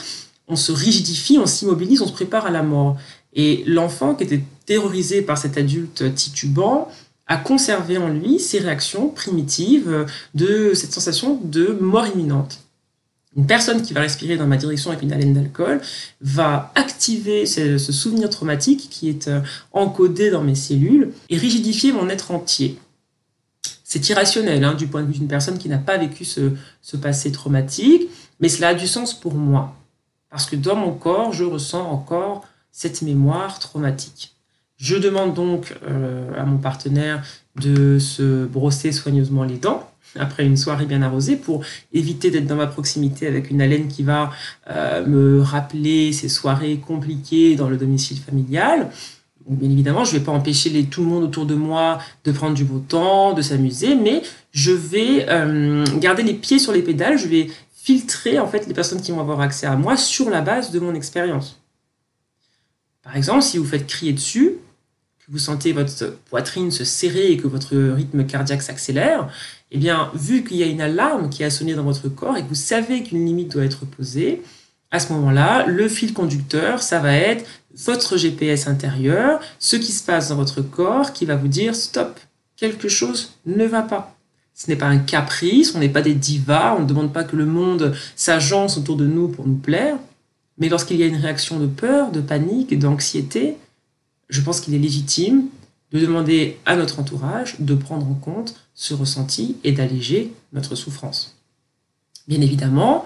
On 0.47 0.55
se 0.55 0.71
rigidifie, 0.71 1.39
on 1.39 1.47
s'immobilise, 1.47 2.01
on 2.01 2.07
se 2.07 2.13
prépare 2.13 2.45
à 2.45 2.51
la 2.51 2.61
mort. 2.61 2.97
Et 3.33 3.63
l'enfant 3.65 4.15
qui 4.15 4.23
était 4.23 4.43
terrorisé 4.65 5.21
par 5.21 5.37
cet 5.37 5.57
adulte 5.57 6.13
titubant 6.15 6.89
a 7.27 7.37
conservé 7.37 7.97
en 7.97 8.09
lui 8.09 8.39
ces 8.39 8.59
réactions 8.59 9.09
primitives 9.09 10.05
de 10.33 10.73
cette 10.73 10.93
sensation 10.93 11.39
de 11.43 11.77
mort 11.79 12.07
imminente. 12.07 12.59
Une 13.35 13.47
personne 13.47 13.81
qui 13.81 13.93
va 13.93 14.01
respirer 14.01 14.37
dans 14.37 14.47
ma 14.47 14.55
direction 14.55 14.91
avec 14.91 15.03
une 15.03 15.11
haleine 15.11 15.33
d'alcool 15.33 15.81
va 16.21 16.71
activer 16.75 17.45
ce, 17.45 17.77
souvenir 17.77 18.29
traumatique 18.29 18.87
qui 18.89 19.09
est 19.09 19.27
euh, 19.27 19.41
encodé 19.73 20.29
dans 20.29 20.41
mes 20.41 20.55
cellules 20.55 21.11
et 21.29 21.37
rigidifier 21.37 21.91
mon 21.91 22.07
être 22.07 22.31
entier. 22.31 22.79
C'est 23.83 24.07
irrationnel 24.09 24.63
hein, 24.63 24.73
du 24.73 24.87
point 24.87 25.01
de 25.01 25.07
vue 25.07 25.19
d'une 25.19 25.27
personne 25.27 25.57
qui 25.57 25.67
n'a 25.67 25.77
pas 25.77 25.97
vécu 25.97 26.23
ce, 26.23 26.51
passé 26.95 27.31
traumatique, 27.31 28.09
mais 28.39 28.49
cela 28.49 28.69
a 28.69 28.73
du 28.73 28.87
sens 28.87 29.13
pour 29.13 29.33
moi. 29.33 29.75
Parce 30.29 30.45
que 30.45 30.55
dans 30.55 30.75
mon 30.75 30.93
corps, 30.93 31.33
je 31.33 31.43
ressens 31.43 31.89
encore 31.89 32.45
cette 32.71 33.01
mémoire 33.01 33.59
traumatique. 33.59 34.34
Je 34.77 34.95
demande 34.95 35.33
donc 35.33 35.73
euh, 35.87 36.29
à 36.37 36.45
mon 36.45 36.57
partenaire 36.57 37.23
de 37.55 37.97
se 37.99 38.45
brosser 38.45 38.91
soigneusement 38.91 39.43
les 39.43 39.57
dents 39.57 39.89
après 40.17 40.45
une 40.45 40.57
soirée 40.57 40.85
bien 40.85 41.01
arrosée 41.01 41.35
pour 41.35 41.63
éviter 41.93 42.31
d'être 42.31 42.47
dans 42.47 42.55
ma 42.55 42.67
proximité 42.67 43.27
avec 43.27 43.49
une 43.51 43.61
haleine 43.61 43.87
qui 43.87 44.03
va 44.03 44.31
euh, 44.69 45.05
me 45.05 45.41
rappeler 45.41 46.13
ces 46.13 46.29
soirées 46.29 46.77
compliquées 46.77 47.55
dans 47.55 47.69
le 47.69 47.77
domicile 47.77 48.17
familial. 48.17 48.89
bien 49.47 49.69
évidemment, 49.69 50.05
je 50.05 50.13
ne 50.13 50.19
vais 50.19 50.25
pas 50.25 50.31
empêcher 50.31 50.83
tout 50.85 51.01
le 51.01 51.07
monde 51.07 51.23
autour 51.23 51.45
de 51.45 51.55
moi 51.55 51.99
de 52.23 52.31
prendre 52.31 52.53
du 52.53 52.63
beau 52.63 52.79
temps, 52.79 53.33
de 53.33 53.41
s'amuser, 53.41 53.95
mais 53.95 54.21
je 54.51 54.71
vais 54.71 55.25
euh, 55.29 55.83
garder 55.99 56.23
les 56.23 56.33
pieds 56.33 56.59
sur 56.59 56.71
les 56.71 56.81
pédales, 56.81 57.17
je 57.17 57.27
vais 57.27 57.49
filtrer 57.75 58.39
en 58.39 58.47
fait 58.47 58.67
les 58.67 58.73
personnes 58.73 59.01
qui 59.01 59.11
vont 59.11 59.19
avoir 59.19 59.41
accès 59.41 59.67
à 59.67 59.75
moi 59.75 59.97
sur 59.97 60.29
la 60.29 60.41
base 60.41 60.71
de 60.71 60.79
mon 60.79 60.95
expérience. 60.95 61.61
Par 63.03 63.15
exemple, 63.15 63.43
si 63.43 63.59
vous 63.59 63.65
faites 63.65 63.85
crier 63.85 64.13
dessus, 64.13 64.55
que 65.25 65.31
vous 65.31 65.39
sentez 65.39 65.73
votre 65.73 66.17
poitrine 66.29 66.69
se 66.69 66.83
serrer 66.83 67.31
et 67.31 67.37
que 67.37 67.47
votre 67.47 67.75
rythme 67.75 68.25
cardiaque 68.25 68.61
s'accélère, 68.61 69.27
eh 69.71 69.77
bien, 69.77 70.11
vu 70.13 70.43
qu'il 70.43 70.57
y 70.57 70.63
a 70.63 70.67
une 70.67 70.81
alarme 70.81 71.29
qui 71.29 71.43
a 71.43 71.49
sonné 71.49 71.73
dans 71.73 71.83
votre 71.83 72.09
corps 72.09 72.37
et 72.37 72.43
que 72.43 72.49
vous 72.49 72.55
savez 72.55 73.01
qu'une 73.01 73.25
limite 73.25 73.51
doit 73.51 73.63
être 73.63 73.85
posée, 73.85 74.43
à 74.91 74.99
ce 74.99 75.11
moment-là, 75.13 75.65
le 75.65 75.89
fil 75.89 76.13
conducteur, 76.13 76.81
ça 76.81 76.99
va 76.99 77.13
être 77.15 77.45
votre 77.75 78.17
GPS 78.17 78.67
intérieur, 78.67 79.39
ce 79.59 79.75
qui 79.75 79.91
se 79.91 80.03
passe 80.03 80.29
dans 80.29 80.35
votre 80.35 80.61
corps 80.61 81.11
qui 81.11 81.25
va 81.25 81.35
vous 81.35 81.47
dire 81.47 81.75
stop, 81.75 82.19
quelque 82.55 82.87
chose 82.87 83.33
ne 83.45 83.65
va 83.65 83.81
pas. 83.81 84.15
Ce 84.53 84.69
n'est 84.69 84.77
pas 84.77 84.85
un 84.85 84.99
caprice, 84.99 85.73
on 85.75 85.79
n'est 85.79 85.89
pas 85.89 86.01
des 86.01 86.13
divas, 86.13 86.75
on 86.77 86.83
ne 86.83 86.87
demande 86.87 87.11
pas 87.11 87.25
que 87.25 87.35
le 87.35 87.45
monde 87.45 87.93
s'agence 88.15 88.77
autour 88.77 88.95
de 88.95 89.05
nous 89.05 89.27
pour 89.27 89.47
nous 89.47 89.57
plaire. 89.57 89.97
Mais 90.59 90.69
lorsqu'il 90.69 90.97
y 90.97 91.03
a 91.03 91.07
une 91.07 91.17
réaction 91.17 91.59
de 91.59 91.67
peur, 91.67 92.11
de 92.11 92.21
panique, 92.21 92.77
d'anxiété, 92.79 93.57
je 94.29 94.41
pense 94.41 94.61
qu'il 94.61 94.73
est 94.73 94.79
légitime 94.79 95.45
de 95.91 95.99
demander 95.99 96.57
à 96.65 96.75
notre 96.75 96.99
entourage 96.99 97.55
de 97.59 97.75
prendre 97.75 98.07
en 98.07 98.15
compte 98.15 98.55
ce 98.73 98.93
ressenti 98.93 99.57
et 99.63 99.71
d'alléger 99.71 100.33
notre 100.51 100.75
souffrance. 100.75 101.37
Bien 102.27 102.41
évidemment, 102.41 103.05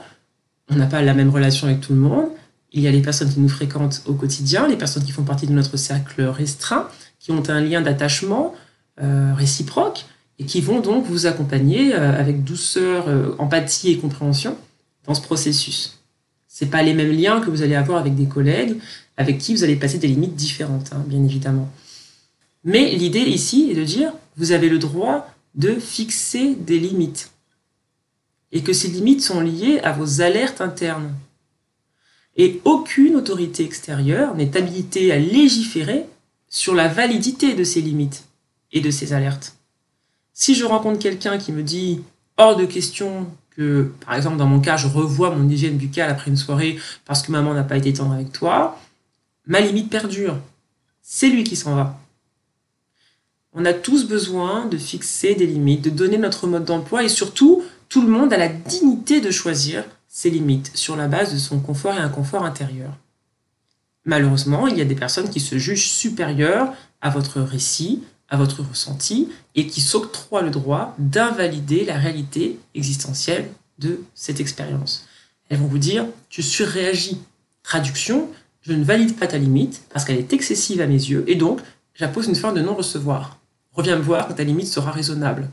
on 0.70 0.76
n'a 0.76 0.88
pas 0.88 1.02
la 1.02 1.14
même 1.14 1.30
relation 1.30 1.68
avec 1.68 1.82
tout 1.82 1.94
le 1.94 2.00
monde. 2.00 2.30
Il 2.72 2.82
y 2.82 2.88
a 2.88 2.92
les 2.92 3.02
personnes 3.02 3.32
qui 3.32 3.40
nous 3.40 3.50
fréquentent 3.50 4.02
au 4.06 4.14
quotidien, 4.14 4.68
les 4.68 4.78
personnes 4.78 5.04
qui 5.04 5.12
font 5.12 5.24
partie 5.24 5.48
de 5.48 5.54
notre 5.54 5.78
cercle 5.78 6.24
restreint, 6.24 6.88
qui 7.20 7.32
ont 7.32 7.48
un 7.50 7.62
lien 7.62 7.82
d'attachement 7.82 8.56
euh, 9.02 9.34
réciproque 9.36 10.06
et 10.38 10.46
qui 10.46 10.62
vont 10.62 10.80
donc 10.80 11.06
vous 11.06 11.26
accompagner 11.26 11.94
euh, 11.94 12.18
avec 12.18 12.44
douceur, 12.44 13.08
euh, 13.08 13.36
empathie 13.40 13.92
et 13.92 13.98
compréhension 13.98 14.58
dans 15.06 15.14
ce 15.14 15.22
processus. 15.22 15.99
Ce 16.60 16.66
pas 16.66 16.84
les 16.84 16.94
mêmes 16.94 17.14
liens 17.14 17.40
que 17.40 17.50
vous 17.50 17.62
allez 17.62 17.76
avoir 17.76 18.00
avec 18.00 18.16
des 18.16 18.26
collègues 18.26 18.76
avec 19.16 19.38
qui 19.38 19.56
vous 19.56 19.64
allez 19.64 19.78
passer 19.78 19.98
des 19.98 20.10
limites 20.10 20.36
différentes, 20.36 20.92
hein, 20.92 21.02
bien 21.08 21.24
évidemment. 21.24 21.72
Mais 22.66 22.94
l'idée 22.96 23.22
ici 23.22 23.70
est 23.72 23.76
de 23.76 23.86
dire, 23.86 24.12
vous 24.36 24.52
avez 24.52 24.68
le 24.68 24.78
droit 24.78 25.34
de 25.56 25.76
fixer 25.76 26.56
des 26.56 26.78
limites 26.78 27.32
et 28.52 28.62
que 28.62 28.74
ces 28.74 28.90
limites 28.90 29.22
sont 29.22 29.40
liées 29.40 29.80
à 29.84 29.94
vos 29.94 30.20
alertes 30.20 30.60
internes. 30.60 31.14
Et 32.36 32.60
aucune 32.66 33.16
autorité 33.16 33.64
extérieure 33.64 34.36
n'est 34.36 34.58
habilitée 34.58 35.14
à 35.14 35.18
légiférer 35.18 36.08
sur 36.50 36.76
la 36.76 36.90
validité 36.90 37.54
de 37.54 37.64
ces 37.64 37.80
limites 37.80 38.26
et 38.74 38.82
de 38.82 38.92
ces 38.92 39.14
alertes. 39.14 39.56
Si 40.34 40.56
je 40.56 40.66
rencontre 40.66 41.00
quelqu'un 41.00 41.38
qui 41.38 41.54
me 41.54 41.64
dit 41.64 42.02
hors 42.36 42.58
de 42.58 42.66
question 42.66 43.28
par 44.06 44.16
exemple, 44.16 44.38
dans 44.38 44.48
mon 44.48 44.60
cas, 44.60 44.78
je 44.78 44.88
revois 44.88 45.36
mon 45.36 45.50
hygiène 45.50 45.78
buccale 45.78 46.10
après 46.10 46.32
une 46.32 46.38
soirée 46.38 46.80
parce 47.06 47.22
que 47.22 47.32
maman 47.32 47.54
n'a 47.54 47.64
pas 47.64 47.78
été 47.78 47.92
tendre 47.94 48.14
avec 48.14 48.32
toi, 48.32 48.80
ma 49.46 49.60
limite 49.60 49.90
perdure. 49.90 50.38
C'est 51.02 51.30
lui 51.30 51.44
qui 51.44 51.56
s'en 51.56 51.76
va. 51.76 52.00
On 53.54 53.66
a 53.66 53.74
tous 53.74 54.08
besoin 54.08 54.68
de 54.68 54.78
fixer 54.78 55.36
des 55.36 55.48
limites, 55.48 55.84
de 55.84 55.90
donner 55.90 56.18
notre 56.18 56.48
mode 56.48 56.66
d'emploi 56.66 57.04
et 57.04 57.10
surtout 57.10 57.64
tout 57.90 58.02
le 58.02 58.08
monde 58.08 58.32
a 58.32 58.38
la 58.38 58.48
dignité 58.48 59.20
de 59.20 59.32
choisir 59.32 59.84
ses 60.08 60.30
limites 60.30 60.72
sur 60.76 60.96
la 60.96 61.08
base 61.08 61.34
de 61.34 61.40
son 61.40 61.60
confort 61.60 61.96
et 61.96 62.00
inconfort 62.00 62.46
intérieur. 62.46 62.94
Malheureusement, 64.06 64.68
il 64.68 64.78
y 64.78 64.82
a 64.82 64.86
des 64.86 64.96
personnes 64.96 65.30
qui 65.30 65.40
se 65.40 65.58
jugent 65.58 65.90
supérieures 65.90 66.74
à 67.02 67.10
votre 67.10 67.42
récit, 67.42 68.04
à 68.30 68.38
votre 68.38 68.62
ressenti, 68.62 69.30
et 69.56 69.68
qui 69.68 69.82
s'octroient 69.82 70.42
le 70.42 70.52
droit 70.52 70.96
d'invalider 71.00 71.84
la 71.84 71.98
réalité 71.98 72.60
existentielle 72.76 73.50
de 73.80 74.02
cette 74.14 74.40
expérience. 74.40 75.08
Elles 75.50 75.58
vont 75.58 75.68
vous 75.68 75.80
dire, 75.80 76.06
tu 76.30 76.44
surréagis. 76.44 77.20
Traduction, 77.64 78.30
je 78.62 78.74
ne 78.74 78.84
valide 78.84 79.16
pas 79.18 79.28
ta 79.28 79.38
limite 79.38 79.82
parce 79.92 80.06
qu'elle 80.06 80.18
est 80.18 80.34
excessive 80.34 80.82
à 80.82 80.88
mes 80.88 80.94
yeux, 80.94 81.24
et 81.28 81.36
donc 81.36 81.62
j'impose 81.96 82.28
une 82.28 82.36
forme 82.36 82.56
de 82.56 82.62
non-recevoir. 82.62 83.40
Reviens 83.74 83.96
me 83.96 84.02
voir 84.02 84.28
quand 84.28 84.36
ta 84.36 84.44
limite 84.44 84.68
sera 84.68 84.92
raisonnable. 84.92 85.50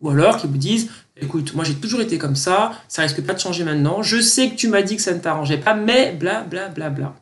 Ou 0.00 0.10
alors 0.10 0.36
qu'ils 0.36 0.50
vous 0.50 0.58
disent 0.58 0.90
écoute, 1.20 1.54
moi 1.54 1.64
j'ai 1.64 1.74
toujours 1.74 2.00
été 2.00 2.18
comme 2.18 2.36
ça, 2.36 2.72
ça 2.88 3.02
risque 3.02 3.22
pas 3.22 3.32
de 3.32 3.38
changer 3.38 3.64
maintenant, 3.64 4.02
je 4.02 4.20
sais 4.20 4.50
que 4.50 4.56
tu 4.56 4.68
m'as 4.68 4.82
dit 4.82 4.96
que 4.96 5.02
ça 5.02 5.14
ne 5.14 5.18
t'arrangeait 5.18 5.58
pas, 5.58 5.74
mais 5.74 6.12
bla 6.12 6.42
bla 6.42 6.68
bla 6.68 6.90
bla. 6.90 7.14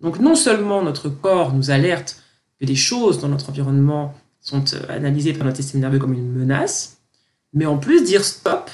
Donc 0.00 0.20
non 0.20 0.34
seulement 0.34 0.82
notre 0.82 1.08
corps 1.08 1.52
nous 1.52 1.70
alerte 1.70 2.22
que 2.64 2.68
des 2.68 2.76
choses 2.76 3.20
dans 3.20 3.28
notre 3.28 3.50
environnement 3.50 4.14
sont 4.40 4.64
euh, 4.74 4.80
analysées 4.88 5.32
par 5.32 5.46
notre 5.46 5.58
système 5.58 5.80
nerveux 5.80 5.98
comme 5.98 6.14
une 6.14 6.32
menace, 6.32 6.98
mais 7.52 7.66
en 7.66 7.78
plus 7.78 8.02
dire 8.02 8.24
stop, 8.24 8.70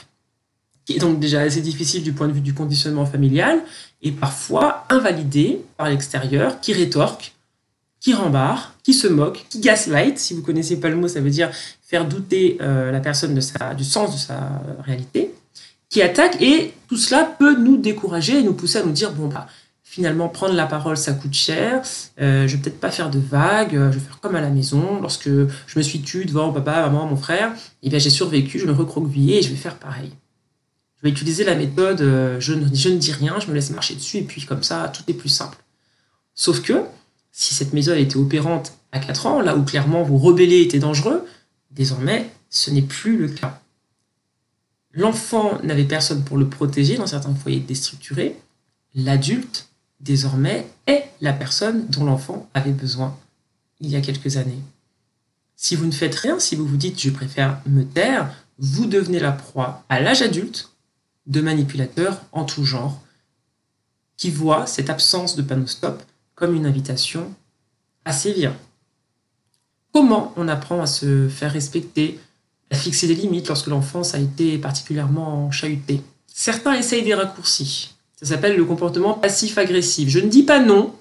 qui 0.85 0.95
est 0.95 0.99
donc 0.99 1.19
déjà 1.21 1.41
assez 1.41 1.61
difficile 1.61 2.03
du 2.03 2.13
point 2.13 2.29
de 2.29 2.33
vue 2.33 2.41
du 2.41 2.55
conditionnement 2.55 3.07
familial, 3.07 3.61
et 4.03 4.13
parfois 4.13 4.85
invalidé 4.89 5.63
par 5.77 5.89
l'extérieur, 5.89 6.61
qui 6.61 6.73
rétorque, 6.73 7.35
qui 8.01 8.15
rembarre, 8.15 8.75
qui 8.83 8.95
se 8.95 9.07
moque, 9.07 9.45
qui 9.51 9.61
gaslight. 9.61 10.19
Si 10.19 10.33
vous 10.33 10.43
connaissez 10.43 10.81
pas 10.81 10.89
le 10.89 10.97
mot, 10.97 11.07
ça 11.07 11.21
veut 11.21 11.31
dire 11.31 11.51
faire 11.83 12.09
douter 12.09 12.57
euh, 12.63 12.91
la 12.91 13.01
personne 13.01 13.35
de 13.35 13.41
sa, 13.41 13.75
du 13.75 13.85
sens 13.85 14.13
de 14.13 14.19
sa 14.19 14.63
réalité, 14.83 15.35
qui 15.91 16.01
attaque 16.01 16.41
et 16.41 16.73
tout 16.89 16.97
cela 16.97 17.25
peut 17.25 17.59
nous 17.59 17.77
décourager 17.77 18.39
et 18.39 18.43
nous 18.43 18.55
pousser 18.55 18.79
à 18.79 18.85
nous 18.85 18.93
dire 18.93 19.13
bon 19.13 19.27
bah 19.27 19.49
finalement 19.91 20.29
prendre 20.29 20.55
la 20.55 20.67
parole 20.67 20.97
ça 20.97 21.13
coûte 21.13 21.35
cher, 21.35 21.83
euh, 22.21 22.47
je 22.47 22.57
vais 22.57 22.63
peut-être 22.63 22.81
pas 22.81 22.91
faire 22.91 23.11
de 23.11 23.19
vagues, 23.19 23.73
je 23.73 23.99
vais 23.99 24.01
faire 24.01 24.21
comme 24.21 24.37
à 24.37 24.41
la 24.41 24.51
maison. 24.51 25.01
Lorsque 25.01 25.29
je 25.29 25.77
me 25.79 25.83
suis 25.83 26.01
tue 26.01 26.25
devant 26.25 26.53
papa, 26.53 26.83
maman, 26.83 27.07
mon 27.07 27.17
frère, 27.17 27.53
et 27.53 27.87
eh 27.87 27.91
bien 27.91 27.99
j'ai 27.99 28.11
survécu, 28.11 28.59
je 28.59 28.67
me 28.67 28.73
recroquevillé 28.73 29.39
et 29.39 29.43
je 29.43 29.51
vais 29.51 29.57
faire 29.57 29.77
pareil. 29.77 30.13
Je 30.97 31.03
vais 31.03 31.11
utiliser 31.11 31.45
la 31.45 31.55
méthode 31.55 32.03
euh, 32.03 32.39
je, 32.41 32.53
ne, 32.53 32.67
je 32.73 32.89
ne 32.89 32.99
dis 32.99 33.13
rien, 33.13 33.41
je 33.41 33.49
me 33.49 33.55
laisse 33.55 33.71
marcher 33.71 33.95
dessus 33.95 34.19
et 34.19 34.23
puis 34.23 34.45
comme 34.45 34.63
ça 34.63 34.93
tout 34.95 35.03
est 35.09 35.15
plus 35.15 35.29
simple. 35.29 35.59
Sauf 36.35 36.63
que 36.63 36.85
si 37.33 37.55
cette 37.55 37.73
méthode 37.73 37.99
était 37.99 38.17
opérante 38.17 38.75
à 38.93 38.99
4 38.99 39.27
ans, 39.27 39.41
là 39.41 39.57
où 39.57 39.63
clairement 39.65 40.03
vous 40.03 40.19
rebellez 40.19 40.63
était 40.63 40.79
dangereux, 40.79 41.25
Désormais, 41.71 42.31
ce 42.49 42.71
n'est 42.71 42.83
plus 42.83 43.17
le 43.17 43.29
cas. 43.29 43.61
L'enfant 44.93 45.61
n'avait 45.63 45.85
personne 45.85 46.25
pour 46.25 46.37
le 46.37 46.49
protéger 46.49 46.97
dans 46.97 47.07
certains 47.07 47.35
foyers 47.35 47.61
déstructurés. 47.61 48.37
L'adulte, 48.95 49.69
désormais, 50.01 50.67
est 50.87 51.11
la 51.21 51.33
personne 51.33 51.87
dont 51.89 52.05
l'enfant 52.05 52.49
avait 52.55 52.73
besoin 52.73 53.17
il 53.81 53.91
y 53.91 53.97
a 53.97 54.01
quelques 54.01 54.37
années. 54.37 54.63
Si 55.57 55.77
vous 55.77 55.87
ne 55.87 55.93
faites 55.93 56.15
rien, 56.15 56.39
si 56.39 56.57
vous 56.57 56.67
vous 56.67 56.77
dites 56.77 57.01
je 57.01 57.11
préfère 57.11 57.61
me 57.67 57.85
taire, 57.85 58.35
vous 58.59 58.87
devenez 58.87 59.19
la 59.19 59.33
proie 59.33 59.85
à 59.89 60.01
l'âge 60.01 60.23
adulte 60.23 60.71
de 61.27 61.41
manipulateurs 61.41 62.21
en 62.33 62.45
tout 62.45 62.65
genre 62.65 63.01
qui 64.17 64.31
voient 64.31 64.67
cette 64.67 64.91
absence 64.91 65.37
de 65.37 65.43
panneau 65.43 65.67
stop 65.67 66.03
comme 66.35 66.55
une 66.55 66.67
invitation 66.67 67.35
à 68.05 68.13
sévir. 68.13 68.55
Comment 69.93 70.33
on 70.37 70.49
apprend 70.49 70.83
à 70.83 70.87
se 70.87 71.29
faire 71.29 71.53
respecter, 71.53 72.21
à 72.71 72.77
fixer 72.77 73.07
des 73.07 73.15
limites 73.15 73.49
lorsque 73.49 73.67
l'enfance 73.67 74.15
a 74.15 74.19
été 74.19 74.59
particulièrement 74.59 75.51
chahutée? 75.51 76.03
Certains 76.27 76.75
essayent 76.75 77.03
des 77.03 77.15
raccourcis. 77.15 77.95
Ça 78.21 78.35
s'appelle 78.35 78.57
le 78.57 78.65
comportement 78.65 79.15
passif-agressif. 79.15 80.09
Je 80.09 80.19
ne 80.19 80.29
dis 80.29 80.43
pas 80.43 80.61
non, 80.61 80.95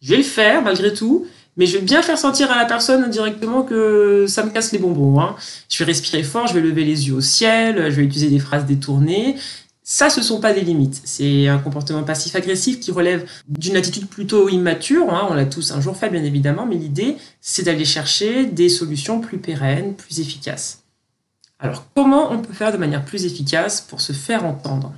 je 0.00 0.10
vais 0.10 0.16
le 0.16 0.22
faire 0.22 0.62
malgré 0.62 0.94
tout, 0.94 1.26
mais 1.56 1.66
je 1.66 1.76
vais 1.76 1.84
bien 1.84 2.02
faire 2.02 2.18
sentir 2.18 2.50
à 2.50 2.56
la 2.56 2.64
personne 2.64 3.02
indirectement 3.04 3.62
que 3.62 4.26
ça 4.28 4.44
me 4.44 4.50
casse 4.50 4.72
les 4.72 4.78
bonbons. 4.78 5.20
Hein. 5.20 5.36
Je 5.68 5.78
vais 5.78 5.86
respirer 5.86 6.22
fort, 6.22 6.46
je 6.46 6.54
vais 6.54 6.60
lever 6.60 6.84
les 6.84 7.08
yeux 7.08 7.14
au 7.14 7.20
ciel, 7.20 7.90
je 7.90 7.96
vais 7.96 8.04
utiliser 8.04 8.30
des 8.30 8.38
phrases 8.38 8.64
détournées, 8.64 9.36
ça, 9.90 10.10
ce 10.10 10.20
ne 10.20 10.24
sont 10.24 10.38
pas 10.38 10.52
des 10.52 10.60
limites. 10.60 11.00
C'est 11.04 11.48
un 11.48 11.58
comportement 11.58 12.02
passif-agressif 12.02 12.78
qui 12.78 12.90
relève 12.90 13.26
d'une 13.48 13.74
attitude 13.74 14.06
plutôt 14.06 14.50
immature. 14.50 15.14
Hein. 15.14 15.28
On 15.30 15.32
l'a 15.32 15.46
tous 15.46 15.72
un 15.72 15.80
jour 15.80 15.96
fait, 15.96 16.10
bien 16.10 16.22
évidemment, 16.24 16.66
mais 16.66 16.74
l'idée, 16.74 17.16
c'est 17.40 17.62
d'aller 17.62 17.86
chercher 17.86 18.44
des 18.44 18.68
solutions 18.68 19.18
plus 19.18 19.38
pérennes, 19.38 19.94
plus 19.94 20.20
efficaces. 20.20 20.82
Alors, 21.58 21.86
comment 21.96 22.30
on 22.30 22.38
peut 22.38 22.52
faire 22.52 22.70
de 22.70 22.76
manière 22.76 23.02
plus 23.02 23.24
efficace 23.24 23.80
pour 23.80 24.02
se 24.02 24.12
faire 24.12 24.44
entendre? 24.44 24.92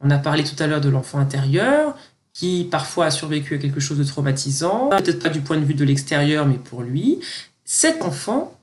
On 0.00 0.10
a 0.10 0.18
parlé 0.18 0.44
tout 0.44 0.60
à 0.62 0.66
l'heure 0.66 0.80
de 0.80 0.88
l'enfant 0.88 1.18
intérieur, 1.18 1.96
qui 2.32 2.68
parfois 2.70 3.06
a 3.06 3.10
survécu 3.10 3.56
à 3.56 3.58
quelque 3.58 3.80
chose 3.80 3.98
de 3.98 4.04
traumatisant, 4.04 4.90
peut-être 4.90 5.22
pas 5.22 5.28
du 5.28 5.40
point 5.40 5.56
de 5.56 5.64
vue 5.64 5.74
de 5.74 5.84
l'extérieur, 5.84 6.46
mais 6.46 6.54
pour 6.54 6.82
lui. 6.82 7.18
Cet 7.64 8.02
enfant 8.02 8.56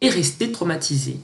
est 0.00 0.10
resté 0.10 0.52
traumatisé. 0.52 1.18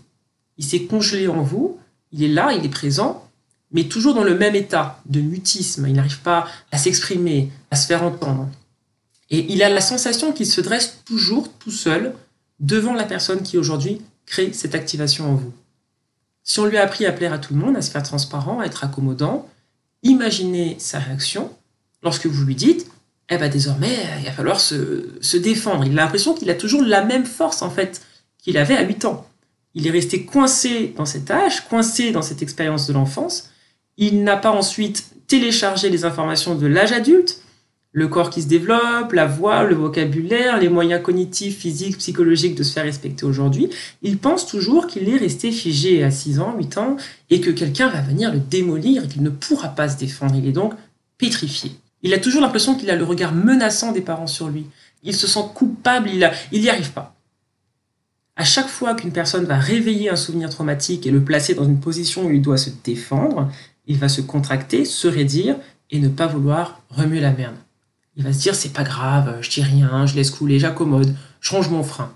Il 0.56 0.64
s'est 0.64 0.84
congelé 0.84 1.28
en 1.28 1.42
vous, 1.42 1.78
il 2.12 2.22
est 2.22 2.28
là, 2.28 2.52
il 2.52 2.64
est 2.64 2.70
présent, 2.70 3.28
mais 3.72 3.84
toujours 3.84 4.14
dans 4.14 4.24
le 4.24 4.36
même 4.36 4.54
état 4.54 5.02
de 5.06 5.20
mutisme. 5.20 5.86
Il 5.86 5.94
n'arrive 5.94 6.20
pas 6.20 6.46
à 6.72 6.78
s'exprimer, 6.78 7.50
à 7.70 7.76
se 7.76 7.86
faire 7.86 8.02
entendre. 8.02 8.48
Et 9.30 9.52
il 9.52 9.62
a 9.62 9.68
la 9.68 9.80
sensation 9.80 10.32
qu'il 10.32 10.46
se 10.46 10.60
dresse 10.60 11.02
toujours 11.04 11.52
tout 11.58 11.70
seul 11.70 12.14
devant 12.60 12.94
la 12.94 13.04
personne 13.04 13.42
qui 13.42 13.58
aujourd'hui 13.58 14.00
crée 14.24 14.52
cette 14.52 14.74
activation 14.74 15.30
en 15.30 15.34
vous. 15.34 15.52
Si 16.46 16.60
on 16.60 16.64
lui 16.64 16.78
a 16.78 16.82
appris 16.82 17.04
à 17.04 17.12
plaire 17.12 17.34
à 17.34 17.38
tout 17.38 17.52
le 17.52 17.60
monde, 17.60 17.76
à 17.76 17.82
se 17.82 17.90
faire 17.90 18.02
transparent, 18.02 18.60
à 18.60 18.64
être 18.64 18.84
accommodant, 18.84 19.46
imaginez 20.02 20.76
sa 20.78 20.98
réaction 20.98 21.50
lorsque 22.02 22.26
vous 22.26 22.44
lui 22.44 22.54
dites 22.54 22.86
eh 23.28 23.38
ben 23.38 23.50
désormais, 23.50 23.96
il 24.20 24.24
va 24.24 24.30
falloir 24.30 24.60
se, 24.60 25.08
se 25.20 25.36
défendre. 25.36 25.84
Il 25.84 25.98
a 25.98 26.04
l'impression 26.04 26.32
qu'il 26.32 26.48
a 26.48 26.54
toujours 26.54 26.82
la 26.82 27.04
même 27.04 27.26
force 27.26 27.60
en 27.60 27.70
fait 27.70 28.00
qu'il 28.38 28.56
avait 28.56 28.76
à 28.76 28.82
8 28.82 29.04
ans. 29.04 29.26
Il 29.74 29.86
est 29.88 29.90
resté 29.90 30.24
coincé 30.24 30.94
dans 30.96 31.04
cet 31.04 31.28
âge, 31.30 31.68
coincé 31.68 32.12
dans 32.12 32.22
cette 32.22 32.40
expérience 32.40 32.86
de 32.86 32.92
l'enfance, 32.92 33.50
il 33.96 34.22
n'a 34.22 34.36
pas 34.36 34.52
ensuite 34.52 35.06
téléchargé 35.26 35.90
les 35.90 36.04
informations 36.04 36.54
de 36.54 36.66
l'âge 36.66 36.92
adulte, 36.92 37.42
le 37.96 38.08
corps 38.08 38.28
qui 38.28 38.42
se 38.42 38.46
développe, 38.46 39.14
la 39.14 39.24
voix, 39.24 39.64
le 39.64 39.74
vocabulaire, 39.74 40.58
les 40.58 40.68
moyens 40.68 41.02
cognitifs, 41.02 41.56
physiques, 41.56 41.96
psychologiques 41.96 42.54
de 42.54 42.62
se 42.62 42.74
faire 42.74 42.84
respecter 42.84 43.24
aujourd'hui, 43.24 43.70
il 44.02 44.18
pense 44.18 44.46
toujours 44.46 44.86
qu'il 44.86 45.08
est 45.08 45.16
resté 45.16 45.50
figé 45.50 46.04
à 46.04 46.10
6 46.10 46.40
ans, 46.40 46.54
8 46.58 46.76
ans, 46.76 46.98
et 47.30 47.40
que 47.40 47.50
quelqu'un 47.50 47.88
va 47.88 48.02
venir 48.02 48.30
le 48.30 48.38
démolir 48.38 49.04
et 49.04 49.08
qu'il 49.08 49.22
ne 49.22 49.30
pourra 49.30 49.68
pas 49.68 49.88
se 49.88 49.96
défendre. 49.96 50.34
Il 50.36 50.46
est 50.46 50.52
donc 50.52 50.74
pétrifié. 51.16 51.72
Il 52.02 52.12
a 52.12 52.18
toujours 52.18 52.42
l'impression 52.42 52.74
qu'il 52.74 52.90
a 52.90 52.96
le 52.96 53.04
regard 53.04 53.34
menaçant 53.34 53.92
des 53.92 54.02
parents 54.02 54.26
sur 54.26 54.50
lui. 54.50 54.66
Il 55.02 55.16
se 55.16 55.26
sent 55.26 55.44
coupable, 55.54 56.10
il 56.52 56.60
n'y 56.60 56.68
arrive 56.68 56.92
pas. 56.92 57.16
À 58.36 58.44
chaque 58.44 58.68
fois 58.68 58.94
qu'une 58.94 59.12
personne 59.12 59.46
va 59.46 59.56
réveiller 59.56 60.10
un 60.10 60.16
souvenir 60.16 60.50
traumatique 60.50 61.06
et 61.06 61.10
le 61.10 61.24
placer 61.24 61.54
dans 61.54 61.64
une 61.64 61.80
position 61.80 62.26
où 62.26 62.30
il 62.30 62.42
doit 62.42 62.58
se 62.58 62.68
défendre, 62.84 63.50
il 63.86 63.96
va 63.96 64.10
se 64.10 64.20
contracter, 64.20 64.84
se 64.84 65.08
raidir 65.08 65.56
et 65.90 65.98
ne 65.98 66.08
pas 66.08 66.26
vouloir 66.26 66.82
remuer 66.90 67.20
la 67.20 67.32
merde. 67.32 67.54
Il 68.16 68.24
va 68.24 68.32
se 68.32 68.40
dire 68.40 68.54
c'est 68.54 68.72
pas 68.72 68.82
grave, 68.82 69.38
je 69.42 69.50
dis 69.50 69.62
rien, 69.62 70.06
je 70.06 70.14
laisse 70.14 70.30
couler, 70.30 70.58
j'accommode, 70.58 71.14
je 71.40 71.56
mon 71.68 71.82
frein. 71.82 72.12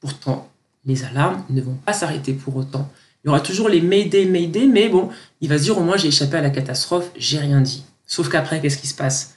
Pourtant, 0.00 0.48
les 0.84 1.04
alarmes 1.04 1.44
ne 1.50 1.60
vont 1.60 1.74
pas 1.74 1.92
s'arrêter 1.92 2.32
pour 2.32 2.56
autant. 2.56 2.90
Il 3.22 3.26
y 3.26 3.30
aura 3.30 3.40
toujours 3.40 3.68
les 3.68 3.80
Mayday, 3.80 4.24
Mayday, 4.24 4.66
mais 4.66 4.88
bon, 4.88 5.10
il 5.40 5.48
va 5.48 5.58
se 5.58 5.64
dire 5.64 5.76
au 5.76 5.82
moins 5.82 5.96
j'ai 5.96 6.08
échappé 6.08 6.38
à 6.38 6.40
la 6.40 6.50
catastrophe, 6.50 7.10
j'ai 7.16 7.38
rien 7.38 7.60
dit. 7.60 7.84
Sauf 8.06 8.28
qu'après, 8.28 8.60
qu'est-ce 8.60 8.78
qui 8.78 8.86
se 8.86 8.94
passe? 8.94 9.36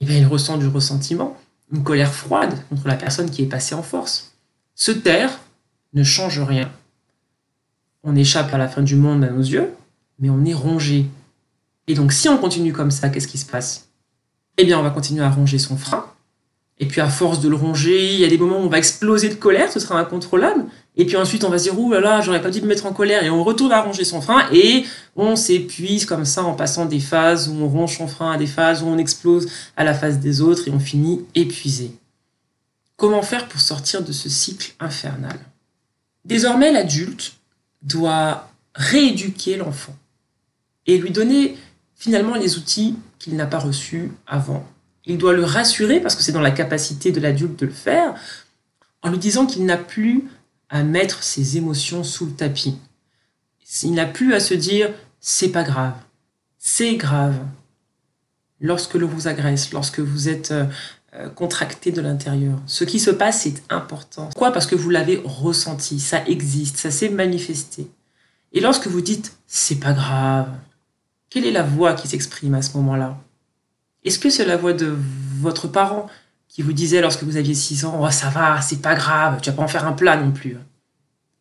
Eh 0.00 0.06
il 0.06 0.26
ressent 0.26 0.56
du 0.56 0.66
ressentiment, 0.66 1.36
une 1.72 1.84
colère 1.84 2.12
froide 2.12 2.54
contre 2.68 2.88
la 2.88 2.96
personne 2.96 3.30
qui 3.30 3.42
est 3.42 3.46
passée 3.46 3.74
en 3.74 3.82
force. 3.82 4.32
Se 4.74 4.90
taire 4.90 5.40
ne 5.92 6.02
change 6.02 6.40
rien. 6.40 6.72
On 8.02 8.16
échappe 8.16 8.52
à 8.52 8.58
la 8.58 8.68
fin 8.68 8.82
du 8.82 8.96
monde 8.96 9.22
à 9.24 9.30
nos 9.30 9.42
yeux, 9.42 9.72
mais 10.18 10.30
on 10.30 10.44
est 10.44 10.54
rongé. 10.54 11.06
Et 11.86 11.94
donc, 11.94 12.12
si 12.12 12.28
on 12.28 12.38
continue 12.38 12.72
comme 12.72 12.90
ça, 12.90 13.10
qu'est-ce 13.10 13.28
qui 13.28 13.38
se 13.38 13.46
passe? 13.46 13.89
Eh 14.68 14.74
on 14.74 14.82
va 14.82 14.90
continuer 14.90 15.22
à 15.22 15.30
ronger 15.30 15.58
son 15.58 15.76
frein. 15.76 16.06
Et 16.78 16.86
puis, 16.86 17.00
à 17.02 17.08
force 17.08 17.40
de 17.40 17.48
le 17.48 17.56
ronger, 17.56 18.14
il 18.14 18.20
y 18.20 18.24
a 18.24 18.28
des 18.28 18.38
moments 18.38 18.58
où 18.58 18.64
on 18.64 18.68
va 18.68 18.78
exploser 18.78 19.28
de 19.28 19.34
colère, 19.34 19.70
ce 19.70 19.78
sera 19.80 20.00
incontrôlable. 20.00 20.64
Et 20.96 21.06
puis 21.06 21.16
ensuite, 21.16 21.44
on 21.44 21.50
va 21.50 21.58
se 21.58 21.64
dire, 21.64 21.78
ouh 21.78 21.92
là 21.92 22.00
là, 22.00 22.20
j'aurais 22.20 22.42
pas 22.42 22.50
dû 22.50 22.60
me 22.62 22.66
mettre 22.66 22.86
en 22.86 22.92
colère. 22.92 23.22
Et 23.22 23.30
on 23.30 23.44
retourne 23.44 23.72
à 23.72 23.80
ronger 23.80 24.04
son 24.04 24.20
frein 24.20 24.48
et 24.52 24.84
on 25.14 25.36
s'épuise 25.36 26.04
comme 26.04 26.24
ça 26.24 26.42
en 26.42 26.54
passant 26.54 26.86
des 26.86 27.00
phases 27.00 27.48
où 27.48 27.54
on 27.54 27.68
ronge 27.68 27.96
son 27.96 28.06
frein 28.08 28.32
à 28.32 28.38
des 28.38 28.46
phases 28.46 28.82
où 28.82 28.86
on 28.86 28.98
explose 28.98 29.48
à 29.76 29.84
la 29.84 29.94
phase 29.94 30.18
des 30.18 30.40
autres 30.40 30.68
et 30.68 30.70
on 30.70 30.80
finit 30.80 31.24
épuisé. 31.34 31.92
Comment 32.96 33.22
faire 33.22 33.46
pour 33.48 33.60
sortir 33.60 34.02
de 34.02 34.12
ce 34.12 34.28
cycle 34.28 34.74
infernal? 34.80 35.38
Désormais, 36.24 36.72
l'adulte 36.72 37.34
doit 37.82 38.50
rééduquer 38.74 39.56
l'enfant 39.56 39.94
et 40.86 40.98
lui 40.98 41.10
donner 41.10 41.56
finalement 41.94 42.34
les 42.34 42.58
outils 42.58 42.96
qu'il 43.20 43.36
n'a 43.36 43.46
pas 43.46 43.60
reçus 43.60 44.10
avant. 44.26 44.66
Il 45.04 45.18
doit 45.18 45.34
le 45.34 45.44
rassurer, 45.44 46.00
parce 46.00 46.16
que 46.16 46.22
c'est 46.22 46.32
dans 46.32 46.40
la 46.40 46.50
capacité 46.50 47.12
de 47.12 47.20
l'adulte 47.20 47.60
de 47.60 47.66
le 47.66 47.72
faire, 47.72 48.14
en 49.02 49.10
lui 49.10 49.18
disant 49.18 49.46
qu'il 49.46 49.64
n'a 49.64 49.76
plus 49.76 50.24
à 50.68 50.82
mettre 50.82 51.22
ses 51.22 51.56
émotions 51.56 52.02
sous 52.02 52.26
le 52.26 52.32
tapis. 52.32 52.76
Il 53.84 53.94
n'a 53.94 54.06
plus 54.06 54.34
à 54.34 54.40
se 54.40 54.54
dire 54.54 54.90
c'est 55.20 55.50
pas 55.50 55.62
grave. 55.62 55.94
C'est 56.58 56.96
grave. 56.96 57.38
Lorsque 58.60 58.94
l'on 58.94 59.06
vous 59.06 59.28
agresse, 59.28 59.72
lorsque 59.72 60.00
vous 60.00 60.28
êtes 60.28 60.50
euh, 60.50 60.66
euh, 61.14 61.28
contracté 61.28 61.92
de 61.92 62.00
l'intérieur. 62.00 62.58
Ce 62.66 62.84
qui 62.84 63.00
se 63.00 63.10
passe, 63.10 63.42
c'est 63.42 63.62
important. 63.68 64.26
Pourquoi? 64.26 64.52
Parce 64.52 64.66
que 64.66 64.74
vous 64.74 64.90
l'avez 64.90 65.20
ressenti, 65.24 65.98
ça 65.98 66.22
existe, 66.26 66.76
ça 66.76 66.90
s'est 66.90 67.08
manifesté. 67.08 67.90
Et 68.52 68.60
lorsque 68.60 68.86
vous 68.86 69.00
dites 69.00 69.36
c'est 69.46 69.80
pas 69.80 69.92
grave, 69.92 70.48
quelle 71.30 71.46
est 71.46 71.52
la 71.52 71.62
voix 71.62 71.94
qui 71.94 72.08
s'exprime 72.08 72.54
à 72.54 72.62
ce 72.62 72.76
moment-là? 72.76 73.16
Est-ce 74.04 74.18
que 74.18 74.28
c'est 74.28 74.44
la 74.44 74.56
voix 74.56 74.72
de 74.72 74.96
votre 75.40 75.68
parent 75.68 76.08
qui 76.48 76.62
vous 76.62 76.72
disait 76.72 77.00
lorsque 77.00 77.22
vous 77.22 77.36
aviez 77.36 77.54
6 77.54 77.84
ans 77.84 78.00
oh, 78.02 78.10
ça 78.10 78.28
va, 78.28 78.60
c'est 78.60 78.82
pas 78.82 78.96
grave, 78.96 79.40
tu 79.40 79.48
vas 79.48 79.56
pas 79.56 79.62
en 79.62 79.68
faire 79.68 79.86
un 79.86 79.92
plat 79.92 80.16
non 80.16 80.32
plus 80.32 80.56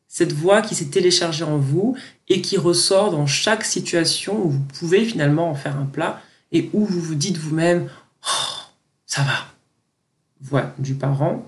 Cette 0.07 0.31
voix 0.31 0.61
qui 0.61 0.75
s'est 0.75 0.85
téléchargée 0.85 1.43
en 1.43 1.57
vous 1.57 1.97
et 2.27 2.41
qui 2.41 2.57
ressort 2.57 3.11
dans 3.11 3.25
chaque 3.25 3.65
situation 3.65 4.39
où 4.45 4.49
vous 4.51 4.59
pouvez 4.59 5.03
finalement 5.03 5.49
en 5.49 5.55
faire 5.55 5.75
un 5.77 5.85
plat 5.85 6.21
et 6.51 6.69
où 6.73 6.85
vous 6.85 7.01
vous 7.01 7.15
dites 7.15 7.37
vous-même 7.37 7.89
oh, 8.23 8.61
ça 9.07 9.23
va. 9.23 9.47
Voix 10.41 10.73
du 10.77 10.93
parent. 10.93 11.43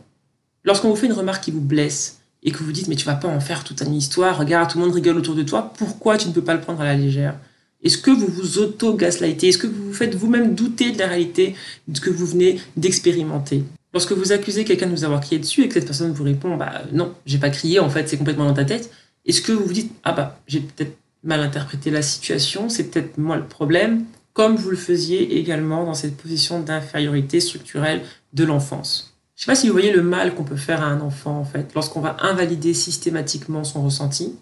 Lorsqu'on 0.63 0.89
vous 0.89 0.95
fait 0.95 1.06
une 1.06 1.13
remarque 1.13 1.43
qui 1.43 1.51
vous 1.51 1.62
blesse 1.62 2.21
et 2.41 2.51
que 2.51 2.63
vous 2.63 2.71
dites 2.71 2.88
mais 2.88 2.95
tu 2.95 3.06
vas 3.06 3.15
pas 3.15 3.27
en 3.27 3.39
faire 3.39 3.63
toute 3.63 3.82
une 3.82 3.93
histoire, 3.93 4.39
regarde, 4.39 4.71
tout 4.71 4.80
le 4.80 4.86
monde 4.86 4.95
rigole 4.95 5.17
autour 5.17 5.36
de 5.36 5.43
toi, 5.43 5.71
pourquoi 5.77 6.17
tu 6.17 6.27
ne 6.27 6.34
peux 6.34 6.43
pas 6.43 6.56
le 6.56 6.62
prendre 6.62 6.82
à 6.82 6.86
la 6.86 6.95
légère? 6.95 7.36
Est-ce 7.84 7.98
que 7.98 8.12
vous 8.12 8.28
vous 8.28 8.60
auto-gaslightez? 8.60 9.50
Est-ce 9.50 9.58
que 9.58 9.67
vous 9.67 9.88
vous 9.88 9.94
faites 9.94 10.15
vous-même 10.15 10.54
douter 10.54 10.91
de 10.91 11.00
la 11.00 11.08
réalité 11.08 11.56
de 11.88 11.96
ce 11.96 12.02
que 12.02 12.10
vous 12.10 12.26
venez 12.26 12.60
d'expérimenter? 12.78 13.63
Lorsque 13.94 14.12
vous 14.13 14.32
accusez 14.32 14.63
quelqu'un 14.63 14.88
de 14.88 14.91
vous 14.91 15.04
avoir 15.04 15.20
crié 15.20 15.39
dessus 15.39 15.63
et 15.63 15.67
que 15.67 15.74
cette 15.74 15.86
personne 15.86 16.13
vous 16.13 16.24
répond 16.24 16.56
bah 16.56 16.84
non, 16.94 17.13
j'ai 17.26 17.39
pas 17.39 17.50
crié, 17.50 17.80
en 17.80 17.89
fait 17.89 18.08
c'est 18.08 18.17
complètement 18.17 18.46
dans 18.46 18.54
ta 18.54 18.65
tête, 18.65 18.91
est-ce 19.26 19.41
que 19.41 19.52
vous 19.52 19.65
vous 19.65 19.74
dites 19.74 19.91
ah 20.04 20.13
bah 20.13 20.39
j'ai 20.48 20.62
peut-être 20.62 20.96
mal 21.24 21.41
interprété 21.41 21.91
la 21.91 22.02
situation, 22.02 22.70
c'est 22.70 22.86
peut-être 22.86 23.17
moi 23.17 23.36
le 23.36 23.46
problème, 23.46 24.06
comme 24.34 24.56
vous 24.56 24.70
le 24.70 24.78
faisiez 24.78 25.38
également 25.39 25.84
dans 25.84 25.94
cette 25.94 26.15
position 26.15 26.62
d'infériorité 26.62 27.39
structurelle 27.39 28.02
de 28.34 28.44
l'enfance? 28.44 29.13
Je 29.36 29.44
sais 29.44 29.52
pas 29.52 29.56
si 29.56 29.67
vous 29.67 29.74
voyez 29.74 29.91
le 29.91 30.04
mal 30.04 30.36
qu'on 30.36 30.44
peut 30.44 30.56
faire 30.56 30.84
à 30.84 30.86
un 30.86 31.02
enfant 31.02 31.38
en 31.38 31.46
fait, 31.46 31.72
lorsqu'on 31.76 32.00
va 32.00 32.15
invalider 32.22 32.74
systématiquement 32.74 33.63
son 33.63 33.84
ressenti, 33.84 34.36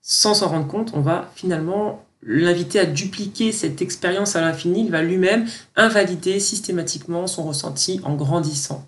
sans 0.00 0.34
s'en 0.34 0.48
rendre 0.48 0.68
compte, 0.68 0.92
on 0.94 1.00
va 1.00 1.30
finalement 1.34 2.05
l'inviter 2.26 2.80
à 2.80 2.86
dupliquer 2.86 3.52
cette 3.52 3.80
expérience 3.80 4.34
à 4.34 4.40
l'infini, 4.40 4.84
il 4.84 4.90
va 4.90 5.00
lui-même 5.00 5.46
invalider 5.76 6.40
systématiquement 6.40 7.26
son 7.28 7.44
ressenti 7.44 8.00
en 8.02 8.16
grandissant. 8.16 8.84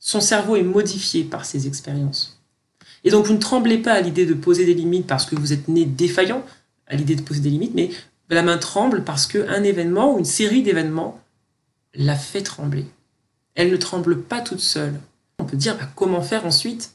Son 0.00 0.20
cerveau 0.20 0.56
est 0.56 0.64
modifié 0.64 1.22
par 1.22 1.44
ces 1.44 1.68
expériences. 1.68 2.40
Et 3.04 3.10
donc 3.10 3.26
vous 3.26 3.34
ne 3.34 3.38
tremblez 3.38 3.78
pas 3.78 3.92
à 3.92 4.00
l'idée 4.00 4.26
de 4.26 4.34
poser 4.34 4.66
des 4.66 4.74
limites 4.74 5.06
parce 5.06 5.26
que 5.26 5.36
vous 5.36 5.52
êtes 5.52 5.68
né 5.68 5.84
défaillant 5.84 6.44
à 6.88 6.96
l'idée 6.96 7.14
de 7.14 7.22
poser 7.22 7.40
des 7.40 7.50
limites, 7.50 7.74
mais 7.74 7.90
la 8.28 8.42
main 8.42 8.58
tremble 8.58 9.04
parce 9.04 9.26
qu'un 9.26 9.62
événement 9.62 10.14
ou 10.14 10.18
une 10.18 10.24
série 10.24 10.62
d'événements 10.62 11.20
l'a 11.94 12.16
fait 12.16 12.42
trembler. 12.42 12.86
Elle 13.54 13.70
ne 13.70 13.76
tremble 13.76 14.22
pas 14.22 14.40
toute 14.40 14.60
seule. 14.60 14.98
On 15.38 15.44
peut 15.44 15.56
dire 15.56 15.76
bah, 15.76 15.88
comment 15.94 16.22
faire 16.22 16.46
ensuite? 16.46 16.92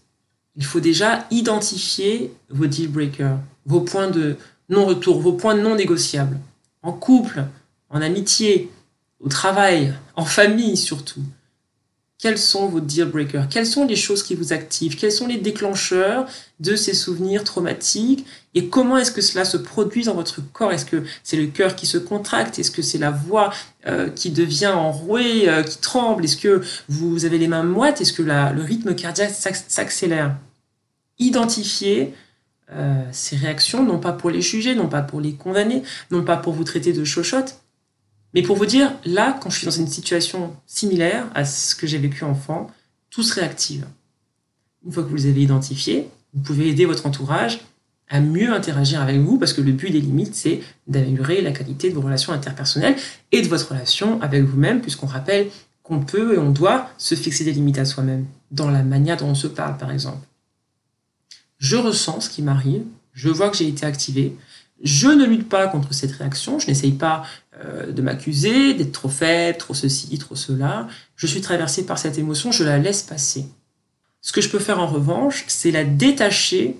Il 0.57 0.65
faut 0.65 0.79
déjà 0.79 1.25
identifier 1.31 2.33
vos 2.49 2.65
deal 2.65 2.89
breakers, 2.89 3.37
vos 3.65 3.81
points 3.81 4.09
de, 4.09 4.37
non-retour, 4.69 5.19
vos 5.19 5.33
points 5.33 5.55
non 5.55 5.75
négociables, 5.75 6.37
en 6.83 6.91
couple, 6.91 7.45
en 7.89 8.01
amitié, 8.01 8.69
au 9.19 9.29
travail, 9.29 9.93
en 10.15 10.25
famille 10.25 10.77
surtout. 10.77 11.23
Quels 12.19 12.39
sont 12.39 12.67
vos 12.67 12.79
deal 12.79 13.05
breakers? 13.05 13.47
Quelles 13.47 13.67
sont 13.67 13.85
les 13.85 13.95
choses 13.95 14.23
qui 14.23 14.33
vous 14.33 14.51
activent? 14.51 14.95
Quels 14.95 15.11
sont 15.11 15.27
les 15.27 15.37
déclencheurs 15.37 16.25
de 16.59 16.75
ces 16.75 16.95
souvenirs 16.95 17.43
traumatiques? 17.43 18.25
Et 18.55 18.69
comment 18.69 18.97
est-ce 18.97 19.11
que 19.11 19.21
cela 19.21 19.45
se 19.45 19.55
produit 19.55 20.03
dans 20.05 20.15
votre 20.15 20.41
corps? 20.51 20.71
Est-ce 20.71 20.85
que 20.85 21.03
c'est 21.23 21.37
le 21.37 21.45
cœur 21.45 21.75
qui 21.75 21.85
se 21.85 21.99
contracte? 21.99 22.57
Est-ce 22.57 22.71
que 22.71 22.81
c'est 22.81 22.97
la 22.97 23.11
voix 23.11 23.53
euh, 23.85 24.09
qui 24.09 24.31
devient 24.31 24.73
enrouée, 24.73 25.47
euh, 25.47 25.61
qui 25.61 25.77
tremble? 25.77 26.25
Est-ce 26.25 26.37
que 26.37 26.63
vous 26.89 27.25
avez 27.25 27.37
les 27.37 27.47
mains 27.47 27.61
moites? 27.61 28.01
Est-ce 28.01 28.13
que 28.13 28.23
le 28.23 28.63
rythme 28.63 28.95
cardiaque 28.95 29.29
s'accélère? 29.29 30.35
Identifiez 31.19 32.15
euh, 32.73 33.03
ces 33.11 33.37
réactions, 33.37 33.85
non 33.85 33.97
pas 33.97 34.11
pour 34.11 34.29
les 34.29 34.41
juger, 34.41 34.75
non 34.75 34.87
pas 34.87 35.01
pour 35.01 35.21
les 35.21 35.33
condamner, 35.33 35.83
non 36.11 36.23
pas 36.23 36.35
pour 36.35 36.53
vous 36.53 36.65
traiter 36.65 36.91
de 36.91 37.05
chochotte, 37.05 37.61
mais 38.33 38.41
pour 38.41 38.57
vous 38.57 38.65
dire, 38.65 38.91
là, 39.05 39.39
quand 39.41 39.49
je 39.49 39.59
suis 39.59 39.65
dans 39.65 39.71
une 39.71 39.87
situation 39.87 40.53
similaire 40.65 41.27
à 41.33 41.45
ce 41.45 41.75
que 41.75 41.87
j'ai 41.87 41.97
vécu 41.97 42.25
enfant, 42.25 42.69
tout 43.09 43.23
se 43.23 43.33
réactive. 43.33 43.85
Une 44.85 44.91
fois 44.91 45.03
que 45.03 45.07
vous 45.07 45.15
les 45.15 45.27
avez 45.27 45.41
identifiés, 45.41 46.09
vous 46.33 46.41
pouvez 46.41 46.67
aider 46.67 46.85
votre 46.85 47.05
entourage 47.05 47.61
à 48.09 48.19
mieux 48.19 48.53
interagir 48.53 49.01
avec 49.01 49.17
vous, 49.19 49.37
parce 49.37 49.53
que 49.53 49.61
le 49.61 49.71
but 49.71 49.89
des 49.89 50.01
limites, 50.01 50.35
c'est 50.35 50.61
d'améliorer 50.87 51.41
la 51.41 51.51
qualité 51.51 51.89
de 51.89 51.95
vos 51.95 52.01
relations 52.01 52.33
interpersonnelles 52.33 52.95
et 53.31 53.41
de 53.41 53.47
votre 53.47 53.69
relation 53.69 54.21
avec 54.21 54.43
vous-même, 54.43 54.81
puisqu'on 54.81 55.07
rappelle 55.07 55.47
qu'on 55.83 56.01
peut 56.01 56.35
et 56.35 56.37
on 56.37 56.51
doit 56.51 56.89
se 56.97 57.15
fixer 57.15 57.45
des 57.45 57.53
limites 57.53 57.79
à 57.79 57.85
soi-même, 57.85 58.25
dans 58.51 58.69
la 58.69 58.83
manière 58.83 59.15
dont 59.15 59.27
on 59.27 59.35
se 59.35 59.47
parle, 59.47 59.77
par 59.77 59.91
exemple 59.91 60.19
je 61.57 61.75
ressens 61.75 62.21
ce 62.21 62.29
qui 62.29 62.41
m'arrive, 62.41 62.83
je 63.13 63.29
vois 63.29 63.49
que 63.49 63.57
j'ai 63.57 63.67
été 63.67 63.85
activé, 63.85 64.35
je 64.83 65.07
ne 65.07 65.25
lutte 65.25 65.49
pas 65.49 65.67
contre 65.67 65.93
cette 65.93 66.11
réaction, 66.11 66.59
je 66.59 66.67
n'essaye 66.67 66.91
pas 66.91 67.23
euh, 67.63 67.91
de 67.91 68.01
m'accuser, 68.01 68.73
d'être 68.73 68.91
trop 68.91 69.09
faible, 69.09 69.57
trop 69.57 69.73
ceci, 69.73 70.17
trop 70.19 70.35
cela, 70.35 70.87
je 71.15 71.25
suis 71.25 71.41
traversé 71.41 71.85
par 71.85 71.97
cette 71.97 72.17
émotion, 72.17 72.51
je 72.51 72.63
la 72.63 72.77
laisse 72.77 73.01
passer. 73.01 73.47
Ce 74.21 74.31
que 74.31 74.41
je 74.41 74.49
peux 74.49 74.59
faire 74.59 74.79
en 74.79 74.87
revanche, 74.87 75.45
c'est 75.47 75.71
la 75.71 75.83
détacher 75.83 76.77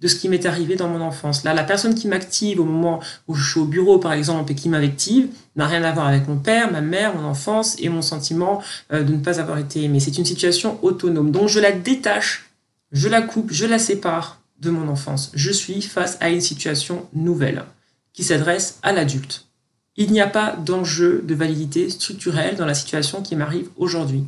de 0.00 0.08
ce 0.08 0.16
qui 0.16 0.28
m'est 0.28 0.46
arrivé 0.46 0.74
dans 0.74 0.88
mon 0.88 1.00
enfance. 1.00 1.44
Là, 1.44 1.54
la 1.54 1.62
personne 1.62 1.94
qui 1.94 2.08
m'active 2.08 2.60
au 2.60 2.64
moment 2.64 3.00
où 3.28 3.34
je 3.34 3.50
suis 3.50 3.60
au 3.60 3.66
bureau, 3.66 3.98
par 3.98 4.12
exemple, 4.12 4.50
et 4.50 4.54
qui 4.56 4.68
m'active, 4.68 5.28
n'a 5.54 5.68
rien 5.68 5.84
à 5.84 5.92
voir 5.92 6.08
avec 6.08 6.26
mon 6.26 6.38
père, 6.38 6.72
ma 6.72 6.80
mère, 6.80 7.14
mon 7.14 7.24
enfance 7.24 7.76
et 7.78 7.88
mon 7.88 8.02
sentiment 8.02 8.60
euh, 8.92 9.04
de 9.04 9.12
ne 9.12 9.18
pas 9.18 9.38
avoir 9.38 9.58
été 9.58 9.84
aimé. 9.84 10.00
C'est 10.00 10.18
une 10.18 10.24
situation 10.24 10.78
autonome. 10.82 11.30
Donc, 11.30 11.48
je 11.48 11.60
la 11.60 11.70
détache 11.70 12.51
je 12.92 13.08
la 13.08 13.22
coupe, 13.22 13.52
je 13.52 13.66
la 13.66 13.78
sépare 13.78 14.40
de 14.60 14.70
mon 14.70 14.88
enfance. 14.88 15.32
Je 15.34 15.50
suis 15.50 15.82
face 15.82 16.18
à 16.20 16.28
une 16.28 16.40
situation 16.40 17.08
nouvelle 17.14 17.64
qui 18.12 18.22
s'adresse 18.22 18.78
à 18.82 18.92
l'adulte. 18.92 19.46
Il 19.96 20.12
n'y 20.12 20.20
a 20.20 20.26
pas 20.26 20.56
d'enjeu 20.56 21.22
de 21.26 21.34
validité 21.34 21.90
structurelle 21.90 22.56
dans 22.56 22.66
la 22.66 22.74
situation 22.74 23.22
qui 23.22 23.34
m'arrive 23.34 23.68
aujourd'hui. 23.76 24.24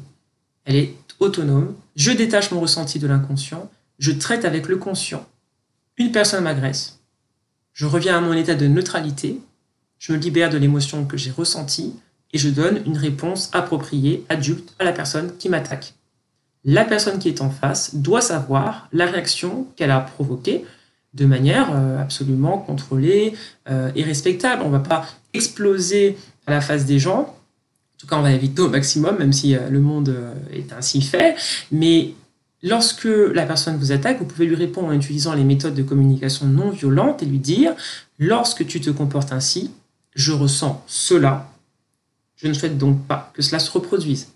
Elle 0.64 0.76
est 0.76 0.94
autonome, 1.20 1.74
je 1.94 2.10
détache 2.10 2.50
mon 2.50 2.60
ressenti 2.60 2.98
de 2.98 3.06
l'inconscient, 3.06 3.70
je 3.98 4.12
traite 4.12 4.44
avec 4.44 4.66
le 4.68 4.76
conscient. 4.76 5.26
Une 5.96 6.12
personne 6.12 6.44
m'agresse. 6.44 6.98
Je 7.72 7.86
reviens 7.86 8.18
à 8.18 8.20
mon 8.20 8.32
état 8.32 8.54
de 8.54 8.66
neutralité, 8.66 9.40
je 9.98 10.12
me 10.12 10.18
libère 10.18 10.50
de 10.50 10.58
l'émotion 10.58 11.04
que 11.04 11.16
j'ai 11.16 11.30
ressentie 11.30 11.94
et 12.32 12.38
je 12.38 12.48
donne 12.48 12.82
une 12.84 12.98
réponse 12.98 13.50
appropriée, 13.52 14.24
adulte, 14.28 14.74
à 14.78 14.84
la 14.84 14.92
personne 14.92 15.36
qui 15.36 15.48
m'attaque. 15.48 15.94
La 16.64 16.84
personne 16.84 17.18
qui 17.18 17.28
est 17.28 17.42
en 17.42 17.50
face 17.50 17.94
doit 17.96 18.22
savoir 18.22 18.88
la 18.92 19.06
réaction 19.06 19.66
qu'elle 19.76 19.90
a 19.90 20.00
provoquée 20.00 20.64
de 21.12 21.26
manière 21.26 21.70
euh, 21.72 22.00
absolument 22.00 22.58
contrôlée 22.58 23.34
euh, 23.70 23.90
et 23.94 24.02
respectable. 24.02 24.62
On 24.62 24.68
ne 24.68 24.72
va 24.72 24.80
pas 24.80 25.06
exploser 25.32 26.16
à 26.46 26.50
la 26.50 26.60
face 26.60 26.86
des 26.86 26.98
gens. 26.98 27.20
En 27.20 27.98
tout 27.98 28.06
cas, 28.06 28.16
on 28.16 28.22
va 28.22 28.32
éviter 28.32 28.62
au 28.62 28.68
maximum, 28.68 29.18
même 29.18 29.32
si 29.32 29.54
euh, 29.54 29.68
le 29.70 29.80
monde 29.80 30.16
est 30.52 30.72
ainsi 30.72 31.02
fait. 31.02 31.36
Mais 31.70 32.14
lorsque 32.62 33.04
la 33.04 33.46
personne 33.46 33.76
vous 33.76 33.92
attaque, 33.92 34.18
vous 34.18 34.24
pouvez 34.24 34.46
lui 34.46 34.56
répondre 34.56 34.88
en 34.88 34.92
utilisant 34.92 35.34
les 35.34 35.44
méthodes 35.44 35.74
de 35.74 35.82
communication 35.82 36.46
non 36.46 36.70
violentes 36.70 37.22
et 37.22 37.26
lui 37.26 37.38
dire, 37.38 37.74
lorsque 38.18 38.66
tu 38.66 38.80
te 38.80 38.90
comportes 38.90 39.32
ainsi, 39.32 39.70
je 40.14 40.32
ressens 40.32 40.82
cela. 40.86 41.50
Je 42.36 42.48
ne 42.48 42.52
souhaite 42.52 42.78
donc 42.78 43.06
pas 43.06 43.30
que 43.34 43.42
cela 43.42 43.58
se 43.58 43.70
reproduise. 43.70 44.28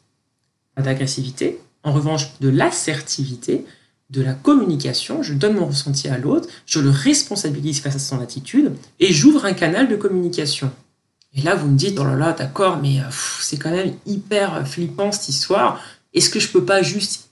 Pas 0.76 0.82
d'agressivité, 0.82 1.58
en 1.82 1.92
revanche 1.92 2.38
de 2.40 2.48
l'assertivité, 2.48 3.64
de 4.10 4.22
la 4.22 4.32
communication, 4.32 5.22
je 5.22 5.34
donne 5.34 5.56
mon 5.56 5.66
ressenti 5.66 6.08
à 6.08 6.18
l'autre, 6.18 6.48
je 6.66 6.80
le 6.80 6.90
responsabilise 6.90 7.80
face 7.80 7.96
à 7.96 7.98
son 7.98 8.20
attitude 8.20 8.72
et 9.00 9.12
j'ouvre 9.12 9.44
un 9.44 9.52
canal 9.52 9.88
de 9.88 9.96
communication. 9.96 10.70
Et 11.34 11.42
là, 11.42 11.54
vous 11.54 11.68
me 11.68 11.76
dites, 11.76 11.98
oh 11.98 12.04
là 12.04 12.16
là, 12.16 12.32
d'accord, 12.32 12.78
mais 12.80 13.00
euh, 13.00 13.04
c'est 13.40 13.58
quand 13.58 13.70
même 13.70 13.94
hyper 14.06 14.66
flippant 14.66 15.12
cette 15.12 15.28
histoire. 15.28 15.80
Est-ce 16.14 16.30
que 16.30 16.40
je 16.40 16.48
peux 16.48 16.64
pas 16.64 16.82
juste 16.82 17.28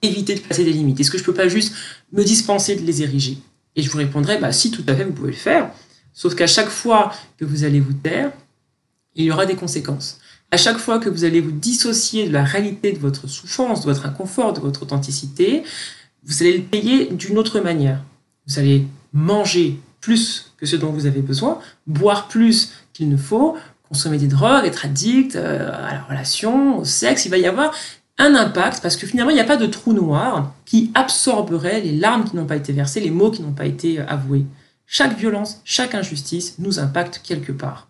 éviter 0.00 0.36
de 0.36 0.40
passer 0.40 0.64
des 0.64 0.72
limites? 0.72 1.00
Est-ce 1.00 1.10
que 1.10 1.18
je 1.18 1.24
peux 1.24 1.34
pas 1.34 1.48
juste 1.48 1.74
me 2.12 2.22
dispenser 2.22 2.76
de 2.76 2.82
les 2.82 3.02
ériger? 3.02 3.38
Et 3.74 3.82
je 3.82 3.90
vous 3.90 3.98
répondrai, 3.98 4.38
bah 4.38 4.52
si, 4.52 4.70
tout 4.70 4.84
à 4.86 4.94
fait, 4.94 5.04
vous 5.04 5.12
pouvez 5.12 5.32
le 5.32 5.36
faire. 5.36 5.70
Sauf 6.12 6.34
qu'à 6.34 6.46
chaque 6.46 6.68
fois 6.68 7.12
que 7.36 7.44
vous 7.44 7.64
allez 7.64 7.80
vous 7.80 7.94
taire, 7.94 8.30
il 9.14 9.24
y 9.24 9.32
aura 9.32 9.44
des 9.44 9.56
conséquences. 9.56 10.20
À 10.52 10.58
chaque 10.58 10.76
fois 10.76 10.98
que 10.98 11.08
vous 11.08 11.24
allez 11.24 11.40
vous 11.40 11.50
dissocier 11.50 12.28
de 12.28 12.32
la 12.34 12.44
réalité 12.44 12.92
de 12.92 12.98
votre 12.98 13.26
souffrance, 13.26 13.80
de 13.80 13.86
votre 13.86 14.04
inconfort, 14.04 14.52
de 14.52 14.60
votre 14.60 14.82
authenticité, 14.82 15.62
vous 16.24 16.42
allez 16.42 16.58
le 16.58 16.62
payer 16.62 17.06
d'une 17.06 17.38
autre 17.38 17.58
manière. 17.60 18.02
Vous 18.46 18.58
allez 18.58 18.86
manger 19.14 19.80
plus 20.02 20.52
que 20.58 20.66
ce 20.66 20.76
dont 20.76 20.92
vous 20.92 21.06
avez 21.06 21.22
besoin, 21.22 21.58
boire 21.86 22.28
plus 22.28 22.72
qu'il 22.92 23.08
ne 23.08 23.16
faut, 23.16 23.56
consommer 23.88 24.18
des 24.18 24.26
drogues, 24.26 24.66
être 24.66 24.84
addict 24.84 25.36
euh, 25.36 25.70
à 25.72 25.94
la 25.94 26.02
relation, 26.02 26.80
au 26.80 26.84
sexe. 26.84 27.24
Il 27.24 27.30
va 27.30 27.38
y 27.38 27.46
avoir 27.46 27.72
un 28.18 28.34
impact 28.34 28.82
parce 28.82 28.98
que 28.98 29.06
finalement, 29.06 29.30
il 29.30 29.36
n'y 29.36 29.40
a 29.40 29.44
pas 29.44 29.56
de 29.56 29.64
trou 29.64 29.94
noir 29.94 30.52
qui 30.66 30.90
absorberait 30.92 31.80
les 31.80 31.92
larmes 31.92 32.24
qui 32.28 32.36
n'ont 32.36 32.44
pas 32.44 32.56
été 32.56 32.74
versées, 32.74 33.00
les 33.00 33.10
mots 33.10 33.30
qui 33.30 33.40
n'ont 33.40 33.52
pas 33.52 33.64
été 33.64 34.00
avoués. 34.00 34.44
Chaque 34.84 35.16
violence, 35.18 35.62
chaque 35.64 35.94
injustice 35.94 36.56
nous 36.58 36.78
impacte 36.78 37.22
quelque 37.24 37.52
part. 37.52 37.88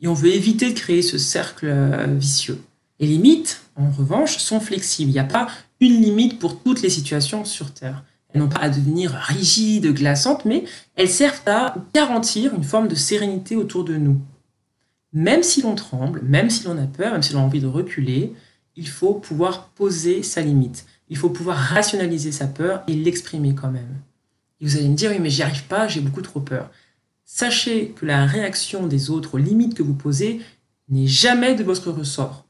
Et 0.00 0.08
on 0.08 0.14
veut 0.14 0.32
éviter 0.32 0.70
de 0.72 0.78
créer 0.78 1.02
ce 1.02 1.18
cercle 1.18 1.66
euh, 1.66 2.06
vicieux. 2.08 2.60
Les 2.98 3.06
limites, 3.06 3.62
en 3.76 3.90
revanche, 3.90 4.38
sont 4.38 4.60
flexibles. 4.60 5.10
Il 5.10 5.14
n'y 5.14 5.20
a 5.20 5.24
pas 5.24 5.48
une 5.80 6.00
limite 6.00 6.38
pour 6.38 6.62
toutes 6.62 6.82
les 6.82 6.90
situations 6.90 7.44
sur 7.44 7.72
Terre. 7.72 8.04
Elles 8.32 8.40
n'ont 8.40 8.48
pas 8.48 8.60
à 8.60 8.68
devenir 8.68 9.12
rigides, 9.12 9.92
glaçantes, 9.92 10.44
mais 10.44 10.64
elles 10.96 11.08
servent 11.08 11.42
à 11.46 11.74
garantir 11.94 12.54
une 12.54 12.62
forme 12.62 12.88
de 12.88 12.94
sérénité 12.94 13.56
autour 13.56 13.84
de 13.84 13.96
nous. 13.96 14.20
Même 15.12 15.42
si 15.42 15.62
l'on 15.62 15.74
tremble, 15.74 16.22
même 16.22 16.50
si 16.50 16.64
l'on 16.64 16.78
a 16.78 16.86
peur, 16.86 17.12
même 17.12 17.22
si 17.22 17.32
l'on 17.32 17.40
a 17.40 17.44
envie 17.44 17.60
de 17.60 17.66
reculer, 17.66 18.32
il 18.76 18.88
faut 18.88 19.14
pouvoir 19.14 19.68
poser 19.70 20.22
sa 20.22 20.40
limite. 20.42 20.86
Il 21.08 21.16
faut 21.16 21.30
pouvoir 21.30 21.56
rationaliser 21.56 22.30
sa 22.30 22.46
peur 22.46 22.84
et 22.86 22.94
l'exprimer 22.94 23.54
quand 23.54 23.70
même. 23.70 23.98
Et 24.60 24.66
vous 24.66 24.76
allez 24.76 24.88
me 24.88 24.94
dire, 24.94 25.10
oui, 25.10 25.18
mais 25.20 25.30
j'y 25.30 25.42
arrive 25.42 25.64
pas, 25.64 25.88
j'ai 25.88 26.00
beaucoup 26.00 26.22
trop 26.22 26.40
peur. 26.40 26.70
Sachez 27.32 27.90
que 27.90 28.04
la 28.04 28.26
réaction 28.26 28.88
des 28.88 29.08
autres 29.08 29.36
aux 29.36 29.38
limites 29.38 29.74
que 29.74 29.84
vous 29.84 29.94
posez 29.94 30.40
n'est 30.88 31.06
jamais 31.06 31.54
de 31.54 31.62
votre 31.62 31.92
ressort. 31.92 32.44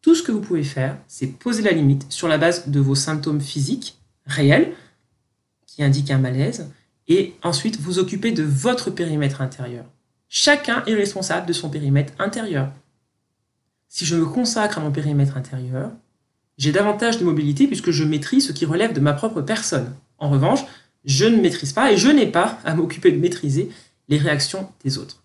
Tout 0.00 0.14
ce 0.14 0.22
que 0.22 0.32
vous 0.32 0.40
pouvez 0.40 0.64
faire, 0.64 0.96
c'est 1.06 1.26
poser 1.26 1.62
la 1.62 1.72
limite 1.72 2.06
sur 2.08 2.26
la 2.26 2.38
base 2.38 2.68
de 2.70 2.80
vos 2.80 2.94
symptômes 2.94 3.42
physiques 3.42 3.98
réels 4.24 4.72
qui 5.66 5.82
indiquent 5.82 6.10
un 6.10 6.18
malaise 6.18 6.70
et 7.08 7.34
ensuite 7.42 7.78
vous 7.78 7.98
occuper 7.98 8.32
de 8.32 8.42
votre 8.42 8.90
périmètre 8.90 9.42
intérieur. 9.42 9.84
Chacun 10.30 10.82
est 10.86 10.94
responsable 10.94 11.46
de 11.46 11.52
son 11.52 11.68
périmètre 11.68 12.14
intérieur. 12.18 12.72
Si 13.90 14.06
je 14.06 14.16
me 14.16 14.24
consacre 14.24 14.78
à 14.78 14.80
mon 14.80 14.92
périmètre 14.92 15.36
intérieur, 15.36 15.92
j'ai 16.56 16.72
davantage 16.72 17.18
de 17.18 17.24
mobilité 17.24 17.66
puisque 17.66 17.90
je 17.90 18.04
maîtrise 18.04 18.46
ce 18.46 18.52
qui 18.52 18.64
relève 18.64 18.94
de 18.94 19.00
ma 19.00 19.12
propre 19.12 19.42
personne. 19.42 19.94
En 20.16 20.30
revanche, 20.30 20.64
je 21.04 21.24
ne 21.24 21.40
maîtrise 21.40 21.72
pas 21.72 21.92
et 21.92 21.96
je 21.96 22.08
n'ai 22.08 22.26
pas 22.26 22.58
à 22.64 22.74
m'occuper 22.74 23.12
de 23.12 23.18
maîtriser 23.18 23.70
les 24.08 24.18
réactions 24.18 24.68
des 24.84 24.98
autres. 24.98 25.22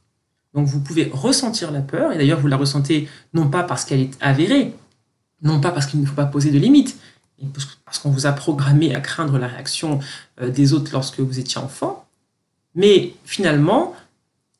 Donc 0.53 0.67
vous 0.67 0.79
pouvez 0.79 1.09
ressentir 1.13 1.71
la 1.71 1.81
peur, 1.81 2.11
et 2.11 2.17
d'ailleurs 2.17 2.39
vous 2.39 2.47
la 2.47 2.57
ressentez 2.57 3.07
non 3.33 3.49
pas 3.49 3.63
parce 3.63 3.85
qu'elle 3.85 4.01
est 4.01 4.17
avérée, 4.19 4.73
non 5.41 5.61
pas 5.61 5.71
parce 5.71 5.85
qu'il 5.85 6.01
ne 6.01 6.05
faut 6.05 6.15
pas 6.15 6.25
poser 6.25 6.51
de 6.51 6.57
limites, 6.57 6.97
mais 7.41 7.47
parce 7.85 7.99
qu'on 7.99 8.09
vous 8.09 8.25
a 8.25 8.31
programmé 8.31 8.95
à 8.95 8.99
craindre 8.99 9.37
la 9.37 9.47
réaction 9.47 9.99
euh, 10.41 10.49
des 10.49 10.73
autres 10.73 10.91
lorsque 10.91 11.19
vous 11.19 11.39
étiez 11.39 11.59
enfant, 11.59 12.05
mais 12.75 13.13
finalement, 13.25 13.95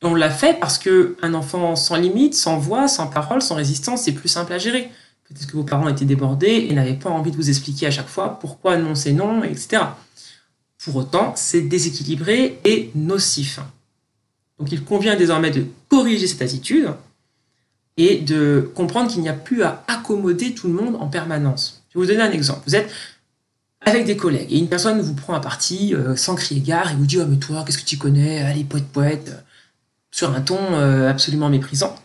on 0.02 0.16
l'a 0.16 0.30
fait 0.30 0.60
parce 0.60 0.78
qu'un 0.78 1.34
enfant 1.34 1.76
sans 1.76 1.96
limite, 1.98 2.34
sans 2.34 2.58
voix, 2.58 2.88
sans 2.88 3.08
parole, 3.08 3.42
sans 3.42 3.56
résistance, 3.56 4.04
c'est 4.04 4.14
plus 4.14 4.30
simple 4.30 4.54
à 4.54 4.58
gérer. 4.58 4.90
Peut-être 5.28 5.48
que 5.48 5.58
vos 5.58 5.64
parents 5.64 5.88
étaient 5.90 6.06
débordés 6.06 6.68
et 6.70 6.74
n'avaient 6.74 6.94
pas 6.94 7.10
envie 7.10 7.32
de 7.32 7.36
vous 7.36 7.50
expliquer 7.50 7.88
à 7.88 7.92
chaque 7.92 8.08
fois 8.08 8.40
pourquoi 8.40 8.78
non 8.78 8.96
c'est 8.96 9.12
non, 9.12 9.44
etc. 9.44 9.84
Pour 10.84 10.96
autant, 10.96 11.34
c'est 11.36 11.62
déséquilibré 11.62 12.60
et 12.64 12.92
nocif. 12.96 13.60
Donc 14.58 14.72
il 14.72 14.84
convient 14.84 15.16
désormais 15.16 15.52
de 15.52 15.66
corriger 15.90 16.28
cette 16.28 16.42
attitude 16.42 16.90
et 17.98 18.18
de 18.20 18.72
comprendre 18.76 19.12
qu'il 19.12 19.22
n'y 19.22 19.30
a 19.30 19.34
plus 19.34 19.64
à 19.64 19.84
accommoder 19.88 20.54
tout 20.54 20.68
le 20.68 20.74
monde 20.74 20.96
en 20.96 21.08
permanence. 21.08 21.84
Je 21.90 22.00
vais 22.00 22.06
vous 22.06 22.12
donner 22.12 22.24
un 22.24 22.32
exemple. 22.32 22.62
Vous 22.66 22.76
êtes 22.76 22.90
avec 23.82 24.06
des 24.06 24.16
collègues 24.16 24.52
et 24.52 24.58
une 24.58 24.70
personne 24.70 25.02
vous 25.02 25.14
prend 25.14 25.34
un 25.34 25.40
parti 25.40 25.94
euh, 25.94 26.16
sans 26.16 26.36
crier 26.36 26.62
gare 26.62 26.92
et 26.92 26.96
vous 26.96 27.06
dit 27.06 27.18
Oh, 27.20 27.26
mais 27.28 27.38
toi, 27.38 27.64
qu'est-ce 27.66 27.78
que 27.78 27.86
tu 27.86 27.98
connais? 27.98 28.42
Allez, 28.42 28.64
poète, 28.64 28.88
poète, 28.88 29.44
sur 30.12 30.34
un 30.34 30.42
ton 30.42 30.60
euh, 30.74 31.10
absolument 31.10 31.50
méprisant. 31.50 31.96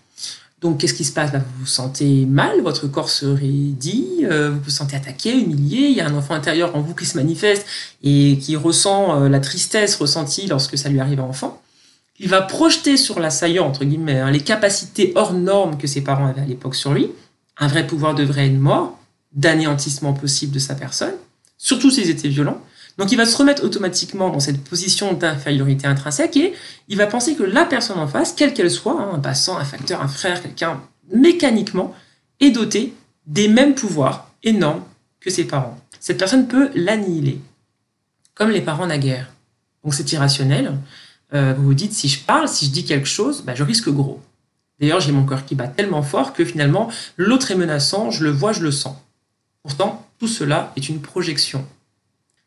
Donc, 0.65 0.79
qu'est-ce 0.79 0.95
qui 0.95 1.05
se 1.05 1.13
passe? 1.13 1.31
Vous 1.33 1.41
vous 1.61 1.67
sentez 1.67 2.27
mal, 2.27 2.61
votre 2.63 2.89
corps 2.89 3.11
se 3.11 3.27
raidit, 3.27 4.25
euh, 4.25 4.51
vous 4.51 4.61
vous 4.65 4.71
sentez 4.71 4.97
attaqué, 4.97 5.39
humilié. 5.39 5.87
Il 5.87 5.97
y 5.97 6.01
a 6.01 6.09
un 6.09 6.15
enfant 6.15 6.35
intérieur 6.35 6.75
en 6.75 6.81
vous 6.81 6.95
qui 6.95 7.07
se 7.07 7.17
manifeste 7.17 7.65
et 8.03 8.39
qui 8.41 8.57
ressent 8.57 9.29
la 9.29 9.39
tristesse 9.39 9.95
ressentie 9.95 10.49
lorsque 10.49 10.77
ça 10.77 10.89
lui 10.89 10.99
arrive 10.99 11.21
à 11.21 11.25
enfant 11.25 11.61
il 12.19 12.29
va 12.29 12.43
projeter 12.43 12.97
sur 12.97 13.19
l'assaillant, 13.19 13.67
entre 13.67 13.85
guillemets, 13.85 14.21
hein, 14.21 14.31
les 14.31 14.41
capacités 14.41 15.13
hors 15.15 15.33
normes 15.33 15.77
que 15.79 15.87
ses 15.87 16.03
parents 16.03 16.27
avaient 16.27 16.43
à 16.43 16.47
l'époque 16.47 16.77
sur 16.77 16.95
lui, 16.95 17.11
un 17.59 17.67
vrai 17.67 17.87
pouvoir 17.87 18.15
de 18.15 18.23
vraie 18.23 18.51
mort, 18.51 18.99
d'anéantissement 19.33 20.13
possible 20.13 20.53
de 20.53 20.61
sa 20.61 20.75
personne, 20.75 21.15
surtout 21.59 21.91
s'ils 21.91 22.11
étaient 22.11 22.29
violents. 22.29 22.61
Donc 22.99 23.11
il 23.11 23.17
va 23.17 23.27
se 23.27 23.37
remettre 23.37 23.65
automatiquement 23.65 24.31
dans 24.31 24.41
cette 24.41 24.63
position 24.63 25.13
d'infériorité 25.13 25.87
intrinsèque 25.87 26.37
et 26.37 26.55
il 26.89 26.97
va 26.97 27.07
penser 27.07 27.35
que 27.35 27.43
la 27.43 27.65
personne 27.65 27.99
en 27.99 28.07
face, 28.07 28.33
quelle 28.33 28.55
qu'elle 28.55 28.71
soit, 28.71 29.01
hein, 29.01 29.11
un 29.15 29.19
passant, 29.19 29.59
un 29.59 29.65
facteur, 29.65 30.01
un 30.01 30.09
frère, 30.09 30.41
quelqu'un, 30.41 30.81
mécaniquement, 31.13 31.95
est 32.41 32.51
doté 32.51 32.95
des 33.27 33.49
mêmes 33.49 33.75
pouvoirs 33.75 34.31
énormes 34.43 34.83
que 35.21 35.31
ses 35.31 35.45
parents. 35.45 35.79
Cette 35.99 36.19
personne 36.19 36.47
peut 36.47 36.71
l'annihiler, 36.75 37.41
comme 38.35 38.51
les 38.51 38.61
parents 38.61 38.87
naguère. 38.87 39.31
Donc 39.83 39.95
c'est 39.95 40.13
irrationnel, 40.13 40.75
euh, 41.35 41.55
vous 41.57 41.65
vous 41.65 41.75
dites, 41.75 41.93
si 41.93 42.09
je 42.09 42.23
parle, 42.23 42.49
si 42.49 42.67
je 42.67 42.71
dis 42.71 42.85
quelque 42.85 43.09
chose, 43.09 43.43
bah, 43.43 43.55
je 43.55 43.65
risque 43.65 43.89
gros. 43.89 44.21
D'ailleurs, 44.81 45.01
j'ai 45.01 45.13
mon 45.13 45.25
cœur 45.25 45.45
qui 45.45 45.55
bat 45.55 45.69
tellement 45.69 46.03
fort 46.03 46.33
que 46.33 46.45
finalement, 46.45 46.91
l'autre 47.17 47.51
est 47.51 47.57
menaçant, 47.57 48.11
je 48.11 48.25
le 48.25 48.31
vois, 48.31 48.53
je 48.53 48.63
le 48.63 48.71
sens. 48.71 48.97
Pourtant, 49.63 50.07
tout 50.19 50.29
cela 50.29 50.73
est 50.77 50.89
une 50.89 51.01
projection. 51.01 51.67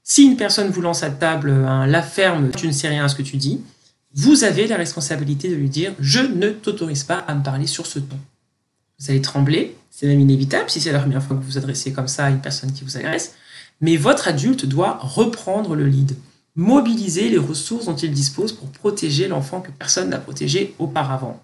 Si 0.09 0.23
une 0.23 0.37
personne 0.37 0.69
vous 0.69 0.79
lance 0.79 1.03
à 1.03 1.09
table 1.09 1.51
un 1.51 1.85
la 1.85 2.01
ferme, 2.01 2.49
tu 2.51 2.65
ne 2.65 2.71
sais 2.71 2.87
rien 2.87 3.03
à 3.03 3.09
ce 3.09 3.15
que 3.15 3.21
tu 3.21 3.35
dis, 3.35 3.59
vous 4.13 4.45
avez 4.45 4.65
la 4.65 4.77
responsabilité 4.77 5.49
de 5.49 5.55
lui 5.55 5.67
dire 5.67 5.93
je 5.99 6.21
ne 6.21 6.51
t'autorise 6.51 7.03
pas 7.03 7.17
à 7.17 7.35
me 7.35 7.43
parler 7.43 7.67
sur 7.67 7.85
ce 7.85 7.99
ton. 7.99 8.17
Vous 8.97 9.11
allez 9.11 9.21
trembler, 9.21 9.75
c'est 9.91 10.07
même 10.07 10.21
inévitable 10.21 10.69
si 10.69 10.79
c'est 10.79 10.93
la 10.93 10.99
première 10.99 11.21
fois 11.21 11.35
que 11.35 11.41
vous 11.41 11.49
vous 11.49 11.57
adressez 11.57 11.91
comme 11.91 12.07
ça 12.07 12.27
à 12.27 12.29
une 12.29 12.39
personne 12.39 12.71
qui 12.71 12.85
vous 12.85 12.95
agresse, 12.95 13.35
mais 13.81 13.97
votre 13.97 14.29
adulte 14.29 14.65
doit 14.65 14.97
reprendre 15.01 15.75
le 15.75 15.85
lead 15.85 16.15
mobiliser 16.55 17.29
les 17.29 17.37
ressources 17.37 17.85
dont 17.85 17.95
il 17.95 18.11
dispose 18.11 18.53
pour 18.53 18.69
protéger 18.69 19.27
l'enfant 19.27 19.59
que 19.59 19.71
personne 19.71 20.09
n'a 20.09 20.19
protégé 20.19 20.73
auparavant. 20.79 21.43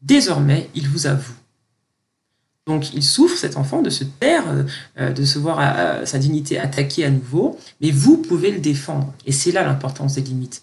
Désormais, 0.00 0.70
il 0.76 0.88
vous 0.88 1.08
avoue. 1.08 1.34
Donc 2.66 2.92
il 2.94 3.02
souffre, 3.02 3.36
cet 3.36 3.56
enfant, 3.56 3.80
de 3.80 3.90
se 3.90 4.02
taire, 4.02 4.44
euh, 4.98 5.12
de 5.12 5.24
se 5.24 5.38
voir 5.38 5.58
euh, 5.60 6.04
sa 6.04 6.18
dignité 6.18 6.58
attaquée 6.58 7.04
à 7.04 7.10
nouveau, 7.10 7.58
mais 7.80 7.92
vous 7.92 8.16
pouvez 8.16 8.50
le 8.50 8.58
défendre. 8.58 9.14
Et 9.24 9.32
c'est 9.32 9.52
là 9.52 9.62
l'importance 9.62 10.14
des 10.14 10.22
limites. 10.22 10.62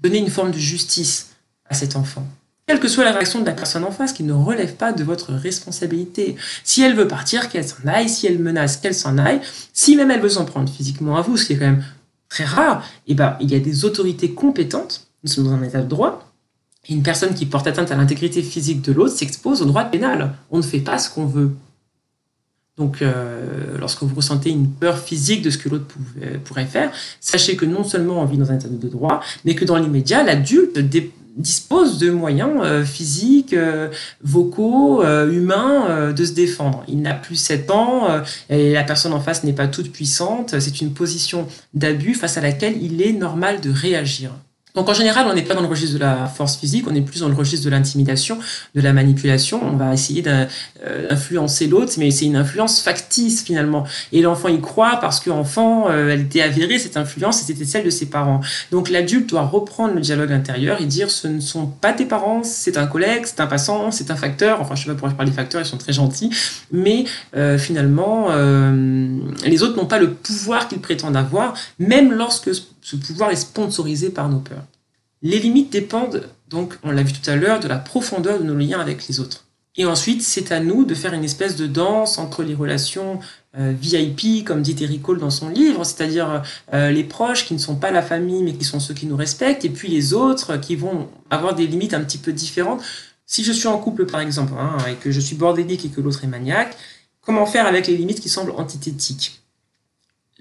Donner 0.00 0.18
une 0.18 0.28
forme 0.28 0.50
de 0.50 0.58
justice 0.58 1.30
à 1.68 1.74
cet 1.74 1.96
enfant. 1.96 2.26
quelle 2.66 2.80
que 2.80 2.88
soit 2.88 3.04
la 3.04 3.12
réaction 3.12 3.40
de 3.40 3.46
la 3.46 3.52
personne 3.52 3.84
en 3.84 3.90
face, 3.90 4.12
qui 4.12 4.22
ne 4.22 4.32
relève 4.32 4.74
pas 4.74 4.92
de 4.92 5.02
votre 5.02 5.32
responsabilité. 5.32 6.36
Si 6.62 6.82
elle 6.82 6.94
veut 6.94 7.08
partir, 7.08 7.48
qu'elle 7.48 7.66
s'en 7.66 7.86
aille. 7.86 8.08
Si 8.08 8.26
elle 8.26 8.38
menace, 8.38 8.76
qu'elle 8.76 8.94
s'en 8.94 9.16
aille. 9.16 9.40
Si 9.72 9.96
même 9.96 10.10
elle 10.10 10.20
veut 10.20 10.28
s'en 10.28 10.44
prendre 10.44 10.70
physiquement 10.70 11.16
à 11.16 11.22
vous, 11.22 11.36
ce 11.36 11.46
qui 11.46 11.54
est 11.54 11.56
quand 11.56 11.64
même 11.64 11.84
très 12.28 12.44
rare, 12.44 12.86
eh 13.06 13.14
ben, 13.14 13.36
il 13.40 13.50
y 13.50 13.54
a 13.54 13.60
des 13.60 13.84
autorités 13.84 14.32
compétentes. 14.32 15.08
Nous 15.24 15.30
sommes 15.30 15.44
dans 15.44 15.52
un 15.52 15.62
état 15.62 15.80
de 15.80 15.88
droit. 15.88 16.29
Une 16.90 17.02
personne 17.02 17.34
qui 17.34 17.46
porte 17.46 17.66
atteinte 17.66 17.90
à 17.92 17.96
l'intégrité 17.96 18.42
physique 18.42 18.82
de 18.82 18.92
l'autre 18.92 19.14
s'expose 19.16 19.62
au 19.62 19.64
droit 19.64 19.84
pénal. 19.84 20.34
On 20.50 20.58
ne 20.58 20.62
fait 20.62 20.80
pas 20.80 20.98
ce 20.98 21.08
qu'on 21.08 21.24
veut. 21.24 21.52
Donc, 22.76 23.02
euh, 23.02 23.78
lorsque 23.78 24.02
vous 24.02 24.14
ressentez 24.14 24.50
une 24.50 24.68
peur 24.68 24.98
physique 24.98 25.42
de 25.42 25.50
ce 25.50 25.58
que 25.58 25.68
l'autre 25.68 25.86
pourrait 26.44 26.66
faire, 26.66 26.90
sachez 27.20 27.56
que 27.56 27.64
non 27.64 27.84
seulement 27.84 28.22
on 28.22 28.24
vit 28.24 28.38
dans 28.38 28.50
un 28.50 28.56
état 28.56 28.68
de 28.68 28.88
droit, 28.88 29.20
mais 29.44 29.54
que 29.54 29.64
dans 29.64 29.76
l'immédiat, 29.76 30.22
l'adulte 30.22 30.78
dispose 31.36 31.98
de 31.98 32.10
moyens 32.10 32.60
euh, 32.62 32.84
physiques, 32.84 33.52
euh, 33.52 33.88
vocaux, 34.22 35.02
euh, 35.02 35.30
humains 35.30 36.12
de 36.12 36.24
se 36.24 36.32
défendre. 36.32 36.84
Il 36.88 37.02
n'a 37.02 37.14
plus 37.14 37.36
7 37.36 37.70
ans 37.70 38.08
et 38.48 38.72
la 38.72 38.84
personne 38.84 39.12
en 39.12 39.20
face 39.20 39.44
n'est 39.44 39.52
pas 39.52 39.68
toute 39.68 39.92
puissante. 39.92 40.58
C'est 40.58 40.80
une 40.80 40.92
position 40.92 41.46
d'abus 41.74 42.14
face 42.14 42.36
à 42.36 42.40
laquelle 42.40 42.82
il 42.82 43.02
est 43.02 43.12
normal 43.12 43.60
de 43.60 43.70
réagir. 43.70 44.30
Donc 44.74 44.88
en 44.88 44.94
général, 44.94 45.26
on 45.28 45.34
n'est 45.34 45.42
pas 45.42 45.54
dans 45.54 45.62
le 45.62 45.68
registre 45.68 45.94
de 45.94 46.00
la 46.00 46.26
force 46.26 46.56
physique, 46.56 46.86
on 46.88 46.94
est 46.94 47.00
plus 47.00 47.20
dans 47.20 47.28
le 47.28 47.34
registre 47.34 47.64
de 47.64 47.70
l'intimidation, 47.70 48.38
de 48.74 48.80
la 48.80 48.92
manipulation. 48.92 49.60
On 49.62 49.76
va 49.76 49.92
essayer 49.92 50.22
d'influencer 50.22 51.66
l'autre, 51.66 51.92
mais 51.98 52.10
c'est 52.10 52.26
une 52.26 52.36
influence 52.36 52.80
factice 52.80 53.42
finalement. 53.42 53.84
Et 54.12 54.22
l'enfant 54.22 54.48
y 54.48 54.60
croit 54.60 54.98
parce 55.00 55.20
qu'enfant, 55.20 55.88
euh, 55.90 56.10
elle 56.10 56.20
était 56.20 56.42
avérée, 56.42 56.78
cette 56.78 56.96
influence, 56.96 57.40
c'était 57.42 57.64
celle 57.64 57.84
de 57.84 57.90
ses 57.90 58.06
parents. 58.06 58.40
Donc 58.70 58.90
l'adulte 58.90 59.30
doit 59.30 59.42
reprendre 59.46 59.94
le 59.94 60.00
dialogue 60.00 60.32
intérieur 60.32 60.80
et 60.80 60.86
dire 60.86 61.10
ce 61.10 61.28
ne 61.28 61.40
sont 61.40 61.66
pas 61.66 61.92
tes 61.92 62.04
parents, 62.04 62.42
c'est 62.42 62.76
un 62.76 62.86
collègue, 62.86 63.22
c'est 63.24 63.40
un 63.40 63.46
passant, 63.46 63.90
c'est 63.90 64.10
un 64.10 64.16
facteur. 64.16 64.60
Enfin, 64.60 64.74
je 64.74 64.82
ne 64.82 64.84
sais 64.84 64.88
pas 64.88 64.94
pourquoi 64.94 65.10
je 65.10 65.14
parle 65.16 65.28
des 65.28 65.34
facteurs, 65.34 65.60
ils 65.60 65.66
sont 65.66 65.78
très 65.78 65.92
gentils. 65.92 66.30
Mais 66.72 67.04
euh, 67.36 67.58
finalement, 67.58 68.28
euh, 68.30 69.18
les 69.44 69.62
autres 69.62 69.76
n'ont 69.76 69.86
pas 69.86 69.98
le 69.98 70.12
pouvoir 70.12 70.68
qu'ils 70.68 70.80
prétendent 70.80 71.16
avoir, 71.16 71.54
même 71.78 72.12
lorsque 72.12 72.50
ce 72.90 72.96
pouvoir 72.96 73.30
est 73.30 73.36
sponsorisé 73.36 74.10
par 74.10 74.28
nos 74.28 74.40
peurs. 74.40 74.64
Les 75.22 75.38
limites 75.38 75.70
dépendent, 75.70 76.28
donc, 76.48 76.74
on 76.82 76.90
l'a 76.90 77.02
vu 77.02 77.12
tout 77.12 77.30
à 77.30 77.36
l'heure, 77.36 77.60
de 77.60 77.68
la 77.68 77.76
profondeur 77.76 78.40
de 78.40 78.44
nos 78.44 78.56
liens 78.56 78.80
avec 78.80 79.06
les 79.06 79.20
autres. 79.20 79.46
Et 79.76 79.84
ensuite, 79.84 80.22
c'est 80.22 80.50
à 80.50 80.58
nous 80.58 80.84
de 80.84 80.94
faire 80.94 81.14
une 81.14 81.22
espèce 81.22 81.54
de 81.54 81.68
danse 81.68 82.18
entre 82.18 82.42
les 82.42 82.54
relations 82.54 83.20
euh, 83.56 83.72
VIP, 83.78 84.44
comme 84.44 84.62
dit 84.62 85.00
Cole 85.00 85.20
dans 85.20 85.30
son 85.30 85.48
livre, 85.48 85.84
c'est-à-dire 85.84 86.42
euh, 86.74 86.90
les 86.90 87.04
proches 87.04 87.46
qui 87.46 87.54
ne 87.54 87.58
sont 87.58 87.76
pas 87.76 87.92
la 87.92 88.02
famille, 88.02 88.42
mais 88.42 88.54
qui 88.54 88.64
sont 88.64 88.80
ceux 88.80 88.94
qui 88.94 89.06
nous 89.06 89.16
respectent, 89.16 89.64
et 89.64 89.70
puis 89.70 89.88
les 89.88 90.12
autres 90.12 90.56
qui 90.56 90.74
vont 90.74 91.08
avoir 91.30 91.54
des 91.54 91.68
limites 91.68 91.94
un 91.94 92.00
petit 92.00 92.18
peu 92.18 92.32
différentes. 92.32 92.82
Si 93.24 93.44
je 93.44 93.52
suis 93.52 93.68
en 93.68 93.78
couple, 93.78 94.06
par 94.06 94.20
exemple, 94.20 94.54
hein, 94.58 94.76
et 94.90 94.94
que 94.94 95.12
je 95.12 95.20
suis 95.20 95.36
bordélique 95.36 95.84
et 95.84 95.88
que 95.90 96.00
l'autre 96.00 96.24
est 96.24 96.28
maniaque, 96.28 96.76
comment 97.20 97.46
faire 97.46 97.66
avec 97.66 97.86
les 97.86 97.96
limites 97.96 98.20
qui 98.20 98.28
semblent 98.28 98.52
antithétiques? 98.56 99.40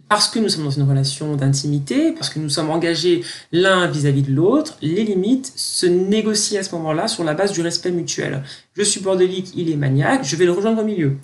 Parce 0.10 0.28
que 0.28 0.40
nous 0.40 0.50
sommes 0.50 0.66
dans 0.66 0.72
une 0.72 0.90
relation 0.90 1.36
d'intimité, 1.36 2.12
parce 2.12 2.30
que 2.30 2.40
nous 2.40 2.50
sommes 2.50 2.72
engagés 2.72 3.24
l'un 3.52 3.88
vis-à-vis 3.88 4.24
de 4.24 4.32
l'autre, 4.34 4.76
les 4.82 5.04
limites 5.04 5.54
se 5.56 5.86
négocient 5.86 6.60
à 6.60 6.64
ce 6.64 6.74
moment-là 6.76 7.08
sur 7.08 7.24
la 7.24 7.36
base 7.36 7.52
du 7.52 7.62
respect 7.62 7.92
mutuel. 7.92 8.44
Je 8.74 8.82
suis 8.82 9.02
bordélique, 9.02 9.52
il 9.56 9.70
est 9.70 9.76
maniaque, 9.76 10.26
je 10.26 10.36
vais 10.36 10.46
le 10.46 10.52
rejoindre 10.52 10.82
au 10.82 10.86
milieu. 10.86 11.16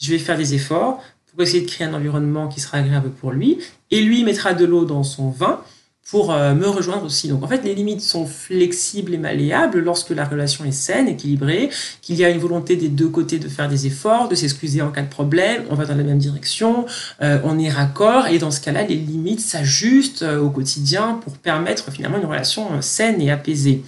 Je 0.00 0.10
vais 0.10 0.18
faire 0.18 0.38
des 0.38 0.54
efforts 0.54 1.02
pour 1.30 1.42
essayer 1.42 1.60
de 1.60 1.70
créer 1.70 1.86
un 1.86 1.94
environnement 1.94 2.48
qui 2.48 2.60
sera 2.60 2.78
agréable 2.78 3.10
pour 3.10 3.30
lui, 3.30 3.58
et 3.90 4.00
lui 4.00 4.24
mettra 4.24 4.54
de 4.54 4.64
l'eau 4.64 4.86
dans 4.86 5.04
son 5.04 5.28
vin, 5.30 5.60
pour 6.10 6.32
euh, 6.32 6.54
me 6.54 6.66
rejoindre 6.68 7.04
aussi. 7.04 7.28
Donc 7.28 7.44
en 7.44 7.46
fait, 7.46 7.62
les 7.62 7.74
limites 7.74 8.00
sont 8.00 8.26
flexibles 8.26 9.14
et 9.14 9.18
malléables 9.18 9.78
lorsque 9.78 10.10
la 10.10 10.24
relation 10.24 10.64
est 10.64 10.72
saine, 10.72 11.08
équilibrée, 11.08 11.70
qu'il 12.02 12.16
y 12.16 12.24
a 12.24 12.30
une 12.30 12.38
volonté 12.38 12.74
des 12.74 12.88
deux 12.88 13.08
côtés 13.08 13.38
de 13.38 13.48
faire 13.48 13.68
des 13.68 13.86
efforts, 13.86 14.28
de 14.28 14.34
s'excuser 14.34 14.82
en 14.82 14.90
cas 14.90 15.02
de 15.02 15.08
problème, 15.08 15.62
on 15.70 15.76
va 15.76 15.86
dans 15.86 15.94
la 15.94 16.02
même 16.02 16.18
direction, 16.18 16.84
euh, 17.22 17.38
on 17.44 17.58
est 17.58 17.68
raccord, 17.68 18.26
et 18.26 18.38
dans 18.38 18.50
ce 18.50 18.60
cas-là, 18.60 18.82
les 18.82 18.96
limites 18.96 19.40
s'ajustent 19.40 20.22
euh, 20.22 20.40
au 20.40 20.50
quotidien 20.50 21.20
pour 21.22 21.34
permettre 21.34 21.92
finalement 21.92 22.18
une 22.18 22.26
relation 22.26 22.82
saine 22.82 23.20
et 23.20 23.30
apaisée. 23.30 23.84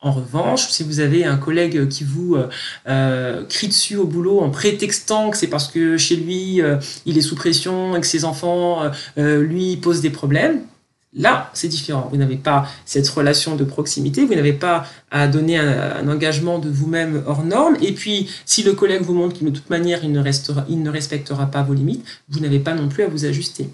En 0.00 0.12
revanche, 0.12 0.68
si 0.68 0.84
vous 0.84 1.00
avez 1.00 1.24
un 1.24 1.36
collègue 1.36 1.88
qui 1.88 2.04
vous 2.04 2.36
crie 2.86 3.66
dessus 3.66 3.96
au 3.96 4.04
boulot 4.04 4.38
en 4.38 4.48
prétextant 4.48 5.30
que 5.30 5.36
c'est 5.36 5.48
parce 5.48 5.66
que 5.66 5.96
chez 5.96 6.14
lui, 6.14 6.60
il 7.04 7.18
est 7.18 7.20
sous 7.20 7.34
pression 7.34 7.96
et 7.96 8.00
que 8.00 8.06
ses 8.06 8.24
enfants 8.24 8.92
lui 9.16 9.76
posent 9.76 10.00
des 10.00 10.10
problèmes, 10.10 10.60
Là, 11.14 11.50
c'est 11.54 11.68
différent. 11.68 12.08
Vous 12.10 12.18
n'avez 12.18 12.36
pas 12.36 12.68
cette 12.84 13.08
relation 13.08 13.56
de 13.56 13.64
proximité, 13.64 14.26
vous 14.26 14.34
n'avez 14.34 14.52
pas 14.52 14.84
à 15.10 15.26
donner 15.26 15.56
un, 15.56 16.06
engagement 16.06 16.58
de 16.58 16.68
vous-même 16.68 17.22
hors 17.26 17.44
norme. 17.44 17.76
Et 17.80 17.92
puis, 17.92 18.28
si 18.44 18.62
le 18.62 18.74
collègue 18.74 19.02
vous 19.02 19.14
montre 19.14 19.34
qu'il 19.34 19.46
de 19.46 19.52
toute 19.52 19.70
manière, 19.70 20.04
il 20.04 20.12
ne, 20.12 20.90
respectera 20.90 21.46
pas 21.46 21.62
vos 21.62 21.72
limites, 21.72 22.04
vous 22.28 22.40
n'avez 22.40 22.58
pas 22.58 22.74
non 22.74 22.88
plus 22.88 23.04
à 23.04 23.08
vous 23.08 23.24
ajuster. 23.24 23.70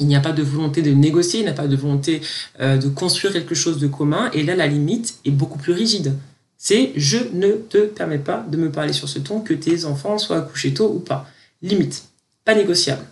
Il 0.00 0.06
n'y 0.06 0.16
a 0.16 0.20
pas 0.20 0.32
de 0.32 0.42
volonté 0.42 0.82
de 0.82 0.90
négocier, 0.90 1.40
il 1.40 1.44
n'y 1.44 1.48
a 1.48 1.54
pas 1.54 1.66
de 1.68 1.76
volonté 1.76 2.22
euh, 2.60 2.76
de 2.76 2.88
construire 2.88 3.32
quelque 3.32 3.54
chose 3.54 3.78
de 3.78 3.86
commun. 3.86 4.30
Et 4.32 4.42
là, 4.42 4.56
la 4.56 4.66
limite 4.66 5.18
est 5.24 5.30
beaucoup 5.30 5.58
plus 5.58 5.72
rigide. 5.72 6.14
C'est 6.56 6.92
je 6.96 7.18
ne 7.34 7.52
te 7.52 7.86
permets 7.86 8.18
pas 8.18 8.44
de 8.48 8.56
me 8.56 8.70
parler 8.70 8.92
sur 8.92 9.08
ce 9.08 9.20
ton, 9.20 9.40
que 9.40 9.54
tes 9.54 9.84
enfants 9.84 10.18
soient 10.18 10.42
couchés 10.42 10.74
tôt 10.74 10.92
ou 10.92 10.98
pas. 10.98 11.28
Limite, 11.62 12.04
pas 12.44 12.54
négociable. 12.54 13.04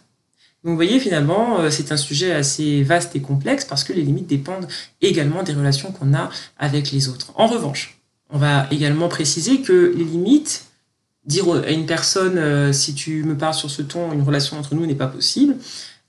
Donc 0.66 0.72
vous 0.72 0.78
voyez, 0.78 0.98
finalement, 0.98 1.60
euh, 1.60 1.70
c'est 1.70 1.92
un 1.92 1.96
sujet 1.96 2.32
assez 2.32 2.82
vaste 2.82 3.14
et 3.14 3.20
complexe 3.20 3.64
parce 3.64 3.84
que 3.84 3.92
les 3.92 4.02
limites 4.02 4.26
dépendent 4.26 4.66
également 5.00 5.44
des 5.44 5.52
relations 5.52 5.92
qu'on 5.92 6.12
a 6.12 6.28
avec 6.58 6.90
les 6.90 7.08
autres. 7.08 7.30
En 7.36 7.46
revanche, 7.46 8.00
on 8.30 8.38
va 8.38 8.66
également 8.72 9.06
préciser 9.06 9.60
que 9.60 9.94
les 9.96 10.02
limites, 10.02 10.64
dire 11.24 11.48
à 11.52 11.70
une 11.70 11.86
personne, 11.86 12.36
euh, 12.36 12.72
si 12.72 12.94
tu 12.94 13.22
me 13.22 13.36
parles 13.36 13.54
sur 13.54 13.70
ce 13.70 13.80
ton, 13.80 14.12
une 14.12 14.22
relation 14.22 14.58
entre 14.58 14.74
nous 14.74 14.86
n'est 14.86 14.96
pas 14.96 15.06
possible, 15.06 15.54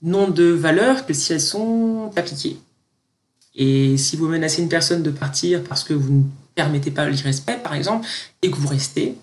n'ont 0.02 0.26
de 0.28 0.46
valeur 0.46 1.06
que 1.06 1.14
si 1.14 1.32
elles 1.32 1.40
sont 1.40 2.10
appliquées. 2.16 2.56
Et 3.54 3.96
si 3.96 4.16
vous 4.16 4.26
menacez 4.26 4.60
une 4.60 4.68
personne 4.68 5.04
de 5.04 5.12
partir 5.12 5.62
parce 5.62 5.84
que 5.84 5.94
vous 5.94 6.12
ne 6.12 6.22
permettez 6.56 6.90
pas 6.90 7.08
l'irrespect, 7.08 7.60
par 7.62 7.74
exemple, 7.74 8.08
et 8.42 8.50
que 8.50 8.56
vous 8.56 8.66
restez, 8.66 9.14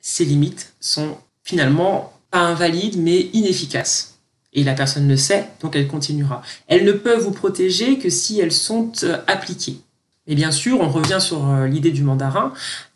ces 0.00 0.24
limites 0.24 0.74
sont 0.78 1.16
finalement 1.42 2.12
pas 2.30 2.42
invalides 2.42 3.00
mais 3.00 3.30
inefficaces 3.32 4.13
et 4.54 4.62
la 4.62 4.74
personne 4.74 5.08
le 5.08 5.16
sait, 5.16 5.48
donc 5.60 5.76
elle 5.76 5.88
continuera. 5.88 6.42
Elles 6.68 6.84
ne 6.84 6.92
peuvent 6.92 7.20
vous 7.20 7.32
protéger 7.32 7.98
que 7.98 8.08
si 8.08 8.40
elles 8.40 8.52
sont 8.52 8.92
euh, 9.02 9.18
appliquées. 9.26 9.78
Et 10.26 10.34
bien 10.34 10.52
sûr, 10.52 10.80
on 10.80 10.88
revient 10.88 11.18
sur 11.20 11.48
euh, 11.48 11.66
l'idée 11.66 11.90
du 11.90 12.02
mandarin, 12.02 12.52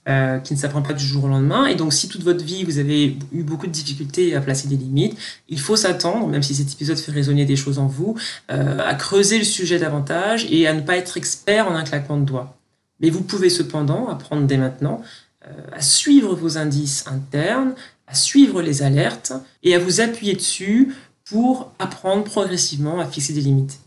euh, 0.08 0.38
qui 0.38 0.54
ne 0.54 0.58
s'apprend 0.58 0.80
pas 0.80 0.94
du 0.94 1.04
jour 1.04 1.24
au 1.24 1.28
lendemain. 1.28 1.66
Et 1.66 1.74
donc, 1.74 1.92
si 1.92 2.08
toute 2.08 2.22
votre 2.22 2.42
vie, 2.42 2.64
vous 2.64 2.78
avez 2.78 3.18
eu 3.32 3.42
beaucoup 3.42 3.66
de 3.66 3.72
difficultés 3.72 4.34
à 4.34 4.40
placer 4.40 4.68
des 4.68 4.76
limites, 4.76 5.18
il 5.48 5.60
faut 5.60 5.76
s'attendre, 5.76 6.26
même 6.28 6.42
si 6.42 6.54
cet 6.54 6.72
épisode 6.72 6.96
fait 6.96 7.12
résonner 7.12 7.44
des 7.44 7.56
choses 7.56 7.78
en 7.78 7.86
vous, 7.86 8.16
à 8.48 8.94
creuser 8.94 9.36
le 9.36 9.44
sujet 9.44 9.78
davantage 9.78 10.46
et 10.50 10.66
à 10.66 10.72
ne 10.72 10.80
pas 10.80 10.96
être 10.96 11.18
expert 11.18 11.68
en 11.68 11.74
un 11.74 11.84
claquement 11.84 12.16
de 12.16 12.24
doigts. 12.24 12.56
Mais 13.00 13.10
vous 13.10 13.20
pouvez 13.20 13.50
cependant 13.50 14.08
apprendre 14.08 14.46
dès 14.46 14.56
maintenant 14.56 15.02
à 15.72 15.82
suivre 15.82 16.34
vos 16.34 16.56
indices 16.56 17.04
internes, 17.06 17.74
à 18.06 18.14
suivre 18.14 18.62
les 18.62 18.82
alertes 18.82 19.34
et 19.62 19.74
à 19.74 19.78
vous 19.78 20.00
appuyer 20.00 20.34
dessus 20.34 20.94
pour 21.28 21.72
apprendre 21.78 22.24
progressivement 22.24 23.00
à 23.00 23.06
fixer 23.06 23.32
des 23.32 23.40
limites. 23.40 23.80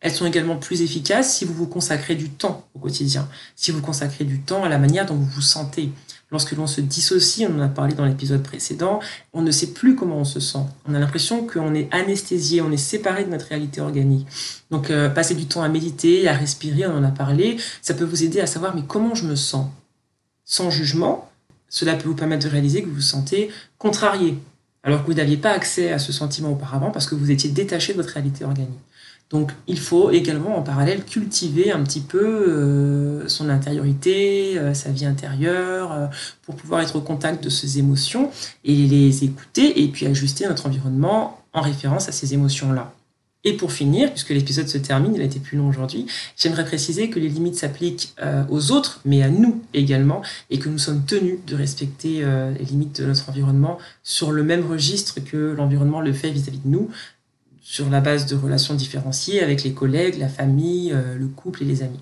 Elles 0.00 0.12
sont 0.12 0.26
également 0.26 0.56
plus 0.56 0.82
efficaces 0.82 1.36
si 1.36 1.44
vous 1.44 1.54
vous 1.54 1.68
consacrez 1.68 2.16
du 2.16 2.28
temps 2.28 2.66
au 2.74 2.80
quotidien, 2.80 3.28
si 3.54 3.70
vous 3.70 3.80
consacrez 3.80 4.24
du 4.24 4.40
temps 4.40 4.64
à 4.64 4.68
la 4.68 4.78
manière 4.78 5.06
dont 5.06 5.14
vous 5.14 5.24
vous 5.24 5.40
sentez. 5.40 5.90
Lorsque 6.32 6.52
l'on 6.52 6.66
se 6.66 6.80
dissocie, 6.80 7.46
on 7.48 7.58
en 7.58 7.62
a 7.62 7.68
parlé 7.68 7.94
dans 7.94 8.06
l'épisode 8.06 8.42
précédent, 8.42 9.00
on 9.32 9.42
ne 9.42 9.50
sait 9.50 9.68
plus 9.68 9.94
comment 9.94 10.16
on 10.16 10.24
se 10.24 10.40
sent. 10.40 10.64
On 10.86 10.94
a 10.94 10.98
l'impression 10.98 11.46
qu'on 11.46 11.74
est 11.74 11.92
anesthésié, 11.92 12.62
on 12.62 12.72
est 12.72 12.76
séparé 12.78 13.24
de 13.24 13.30
notre 13.30 13.46
réalité 13.46 13.80
organique. 13.80 14.26
Donc 14.70 14.90
euh, 14.90 15.08
passer 15.08 15.34
du 15.34 15.46
temps 15.46 15.62
à 15.62 15.68
méditer, 15.68 16.26
à 16.26 16.32
respirer, 16.32 16.86
on 16.86 16.96
en 16.96 17.04
a 17.04 17.10
parlé, 17.10 17.58
ça 17.80 17.94
peut 17.94 18.04
vous 18.04 18.24
aider 18.24 18.40
à 18.40 18.46
savoir 18.46 18.74
mais 18.74 18.82
comment 18.88 19.14
je 19.14 19.26
me 19.26 19.36
sens? 19.36 19.66
Sans 20.44 20.70
jugement, 20.70 21.30
cela 21.68 21.94
peut 21.94 22.08
vous 22.08 22.16
permettre 22.16 22.44
de 22.46 22.50
réaliser 22.50 22.82
que 22.82 22.88
vous 22.88 22.96
vous 22.96 23.00
sentez 23.00 23.50
contrarié, 23.78 24.38
alors 24.82 25.02
que 25.02 25.06
vous 25.06 25.16
n'aviez 25.16 25.36
pas 25.36 25.50
accès 25.50 25.92
à 25.92 25.98
ce 25.98 26.12
sentiment 26.12 26.50
auparavant 26.50 26.90
parce 26.90 27.06
que 27.06 27.14
vous 27.14 27.30
étiez 27.30 27.50
détaché 27.50 27.92
de 27.92 27.98
votre 27.98 28.14
réalité 28.14 28.44
organique. 28.44 28.80
Donc 29.30 29.52
il 29.66 29.78
faut 29.78 30.10
également 30.10 30.58
en 30.58 30.62
parallèle 30.62 31.04
cultiver 31.04 31.72
un 31.72 31.82
petit 31.82 32.02
peu 32.02 32.22
euh, 32.22 33.28
son 33.28 33.48
intériorité, 33.48 34.58
euh, 34.58 34.74
sa 34.74 34.90
vie 34.90 35.06
intérieure, 35.06 35.92
euh, 35.92 36.06
pour 36.42 36.54
pouvoir 36.54 36.82
être 36.82 36.96
au 36.96 37.00
contact 37.00 37.42
de 37.42 37.48
ces 37.48 37.78
émotions 37.78 38.30
et 38.64 38.74
les 38.74 39.24
écouter 39.24 39.82
et 39.82 39.88
puis 39.88 40.06
ajuster 40.06 40.46
notre 40.46 40.66
environnement 40.66 41.40
en 41.54 41.62
référence 41.62 42.08
à 42.10 42.12
ces 42.12 42.34
émotions-là. 42.34 42.92
Et 43.44 43.54
pour 43.54 43.72
finir, 43.72 44.10
puisque 44.10 44.30
l'épisode 44.30 44.68
se 44.68 44.78
termine, 44.78 45.14
il 45.16 45.20
a 45.20 45.24
été 45.24 45.40
plus 45.40 45.58
long 45.58 45.68
aujourd'hui, 45.68 46.06
j'aimerais 46.36 46.64
préciser 46.64 47.10
que 47.10 47.18
les 47.18 47.28
limites 47.28 47.56
s'appliquent 47.56 48.14
euh, 48.22 48.44
aux 48.48 48.70
autres, 48.70 49.00
mais 49.04 49.22
à 49.22 49.30
nous 49.30 49.60
également, 49.74 50.22
et 50.50 50.58
que 50.60 50.68
nous 50.68 50.78
sommes 50.78 51.04
tenus 51.04 51.38
de 51.46 51.56
respecter 51.56 52.20
euh, 52.22 52.52
les 52.52 52.64
limites 52.64 53.00
de 53.00 53.06
notre 53.06 53.28
environnement 53.28 53.78
sur 54.04 54.30
le 54.30 54.44
même 54.44 54.64
registre 54.64 55.18
que 55.24 55.54
l'environnement 55.56 56.00
le 56.00 56.12
fait 56.12 56.30
vis-à-vis 56.30 56.60
de 56.64 56.68
nous, 56.68 56.88
sur 57.60 57.90
la 57.90 58.00
base 58.00 58.26
de 58.26 58.36
relations 58.36 58.74
différenciées 58.74 59.42
avec 59.42 59.64
les 59.64 59.72
collègues, 59.72 60.18
la 60.18 60.28
famille, 60.28 60.92
euh, 60.92 61.16
le 61.16 61.26
couple 61.26 61.62
et 61.62 61.66
les 61.66 61.82
amis. 61.82 62.00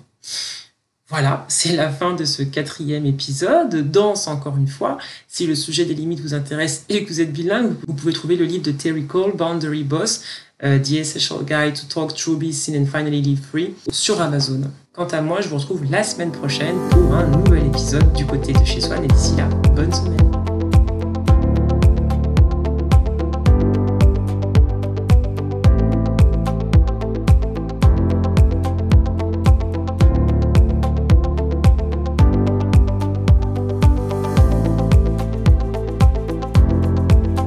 Voilà, 1.11 1.43
c'est 1.49 1.75
la 1.75 1.89
fin 1.89 2.13
de 2.13 2.23
ce 2.23 2.41
quatrième 2.41 3.05
épisode. 3.05 3.91
Danse 3.91 4.29
encore 4.29 4.55
une 4.55 4.69
fois. 4.69 4.97
Si 5.27 5.45
le 5.45 5.55
sujet 5.55 5.83
des 5.83 5.93
limites 5.93 6.21
vous 6.21 6.33
intéresse 6.33 6.85
et 6.87 7.03
que 7.03 7.09
vous 7.09 7.19
êtes 7.19 7.33
bilingue, 7.33 7.73
vous 7.85 7.93
pouvez 7.93 8.13
trouver 8.13 8.37
le 8.37 8.45
livre 8.45 8.63
de 8.63 8.71
Terry 8.71 9.05
Cole, 9.05 9.35
Boundary 9.35 9.83
Boss, 9.83 10.23
The 10.61 10.99
Essential 10.99 11.43
Guide 11.43 11.73
to 11.75 11.87
Talk 11.87 12.15
True 12.15 12.37
Be 12.37 12.51
Seen 12.51 12.75
and 12.81 12.85
Finally 12.85 13.21
Live 13.21 13.41
Free, 13.51 13.75
sur 13.89 14.21
Amazon. 14.21 14.61
Quant 14.93 15.07
à 15.07 15.21
moi, 15.21 15.41
je 15.41 15.47
vous 15.47 15.57
retrouve 15.57 15.83
la 15.89 16.03
semaine 16.03 16.31
prochaine 16.31 16.75
pour 16.89 17.15
un 17.15 17.27
nouvel 17.27 17.65
épisode 17.67 18.13
du 18.13 18.25
côté 18.25 18.53
de 18.53 18.63
chez 18.63 18.81
soi. 18.81 18.97
Et 19.03 19.07
d'ici 19.07 19.35
là, 19.35 19.47
bonne 19.73 19.93
semaine. 19.93 20.40